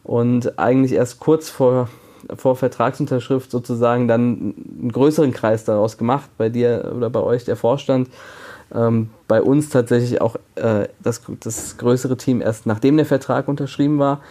und 0.05 0.57
eigentlich 0.57 0.93
erst 0.93 1.19
kurz 1.19 1.49
vor, 1.49 1.89
vor 2.35 2.55
Vertragsunterschrift 2.55 3.51
sozusagen 3.51 4.07
dann 4.07 4.55
einen 4.81 4.91
größeren 4.91 5.31
Kreis 5.31 5.65
daraus 5.65 5.97
gemacht, 5.97 6.29
bei 6.37 6.49
dir 6.49 6.93
oder 6.95 7.09
bei 7.09 7.21
euch 7.21 7.45
der 7.45 7.55
Vorstand. 7.55 8.09
Ähm, 8.73 9.11
bei 9.27 9.41
uns 9.41 9.69
tatsächlich 9.69 10.21
auch 10.21 10.37
äh, 10.55 10.87
das, 11.01 11.21
das 11.41 11.77
größere 11.77 12.17
Team 12.17 12.41
erst 12.41 12.65
nachdem 12.65 12.97
der 12.97 13.05
Vertrag 13.05 13.47
unterschrieben 13.47 13.99
war. 13.99 14.21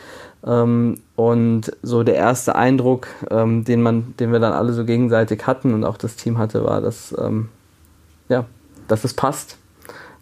Ähm, 0.45 1.01
und 1.17 1.73
so 1.83 2.03
der 2.03 2.17
erste 2.17 2.55
Eindruck, 2.55 3.07
ähm, 3.31 3.65
den 3.65 3.81
man, 3.81 4.15
den 4.19 4.33
wir 4.33 4.41
dann 4.41 4.53
alle 4.53 4.73
so 4.73 4.85
gegenseitig 4.85 5.47
hatten 5.47 5.73
und 5.73 5.85
auch 5.85 5.97
das 5.97 6.17
Team 6.17 6.39
hatte, 6.39 6.65
war, 6.65 6.81
dass, 6.81 7.15
ähm, 7.19 7.49
ja, 8.29 8.45
dass 8.89 9.05
es 9.05 9.15
passt 9.15 9.57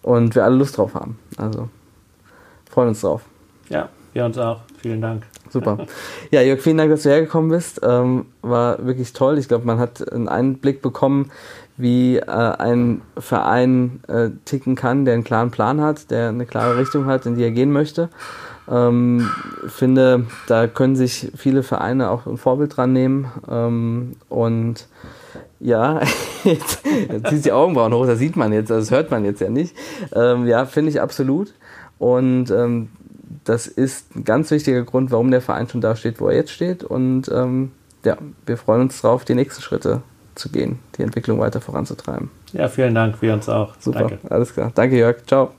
und 0.02 0.34
wir 0.34 0.44
alle 0.44 0.56
Lust 0.56 0.76
drauf 0.76 0.94
haben. 0.94 1.18
Also 1.36 1.68
freuen 2.70 2.88
uns 2.88 3.00
drauf. 3.00 3.22
Ja, 3.68 3.88
wir 4.12 4.24
uns 4.24 4.38
auch. 4.38 4.60
Vielen 4.80 5.00
Dank. 5.00 5.31
Super. 5.52 5.86
Ja, 6.30 6.40
Jörg, 6.40 6.60
vielen 6.60 6.78
Dank, 6.78 6.90
dass 6.90 7.02
du 7.02 7.10
hergekommen 7.10 7.50
bist. 7.50 7.80
Ähm, 7.82 8.24
war 8.40 8.84
wirklich 8.86 9.12
toll. 9.12 9.36
Ich 9.36 9.48
glaube, 9.48 9.66
man 9.66 9.78
hat 9.78 10.10
einen 10.10 10.28
Einblick 10.28 10.80
bekommen, 10.80 11.30
wie 11.76 12.16
äh, 12.16 12.22
ein 12.26 13.02
Verein 13.18 14.00
äh, 14.08 14.30
ticken 14.46 14.76
kann, 14.76 15.04
der 15.04 15.14
einen 15.14 15.24
klaren 15.24 15.50
Plan 15.50 15.82
hat, 15.82 16.10
der 16.10 16.30
eine 16.30 16.46
klare 16.46 16.78
Richtung 16.78 17.04
hat, 17.04 17.26
in 17.26 17.34
die 17.34 17.42
er 17.42 17.50
gehen 17.50 17.70
möchte. 17.70 18.08
Ähm, 18.70 19.28
finde, 19.66 20.26
da 20.46 20.68
können 20.68 20.96
sich 20.96 21.30
viele 21.36 21.62
Vereine 21.62 22.08
auch 22.08 22.26
ein 22.26 22.38
Vorbild 22.38 22.74
dran 22.76 22.94
nehmen. 22.94 23.30
Ähm, 23.50 24.12
und 24.30 24.86
ja, 25.60 26.00
jetzt, 26.44 26.80
jetzt 26.86 27.28
zieht 27.28 27.44
die 27.44 27.52
Augenbrauen 27.52 27.92
hoch, 27.92 28.06
das 28.06 28.18
sieht 28.18 28.36
man 28.36 28.54
jetzt, 28.54 28.70
das 28.70 28.90
hört 28.90 29.10
man 29.10 29.26
jetzt 29.26 29.42
ja 29.42 29.50
nicht. 29.50 29.76
Ähm, 30.14 30.46
ja, 30.46 30.64
finde 30.64 30.90
ich 30.90 31.00
absolut. 31.00 31.52
Und 31.98 32.50
ähm, 32.50 32.88
das 33.44 33.66
ist 33.66 34.14
ein 34.16 34.24
ganz 34.24 34.50
wichtiger 34.50 34.82
Grund, 34.82 35.10
warum 35.10 35.30
der 35.30 35.40
Verein 35.40 35.68
schon 35.68 35.80
da 35.80 35.96
steht, 35.96 36.20
wo 36.20 36.28
er 36.28 36.36
jetzt 36.36 36.50
steht. 36.50 36.84
Und 36.84 37.30
ähm, 37.32 37.72
ja, 38.04 38.16
wir 38.46 38.56
freuen 38.56 38.82
uns 38.82 39.00
darauf, 39.00 39.24
die 39.24 39.34
nächsten 39.34 39.62
Schritte 39.62 40.02
zu 40.34 40.48
gehen, 40.50 40.78
die 40.96 41.02
Entwicklung 41.02 41.38
weiter 41.40 41.60
voranzutreiben. 41.60 42.30
Ja, 42.52 42.68
vielen 42.68 42.94
Dank, 42.94 43.20
wir 43.22 43.32
uns 43.32 43.48
auch. 43.48 43.74
Super, 43.78 44.00
Danke. 44.00 44.18
alles 44.28 44.52
klar. 44.52 44.72
Danke, 44.74 44.96
Jörg. 44.96 45.24
Ciao. 45.26 45.52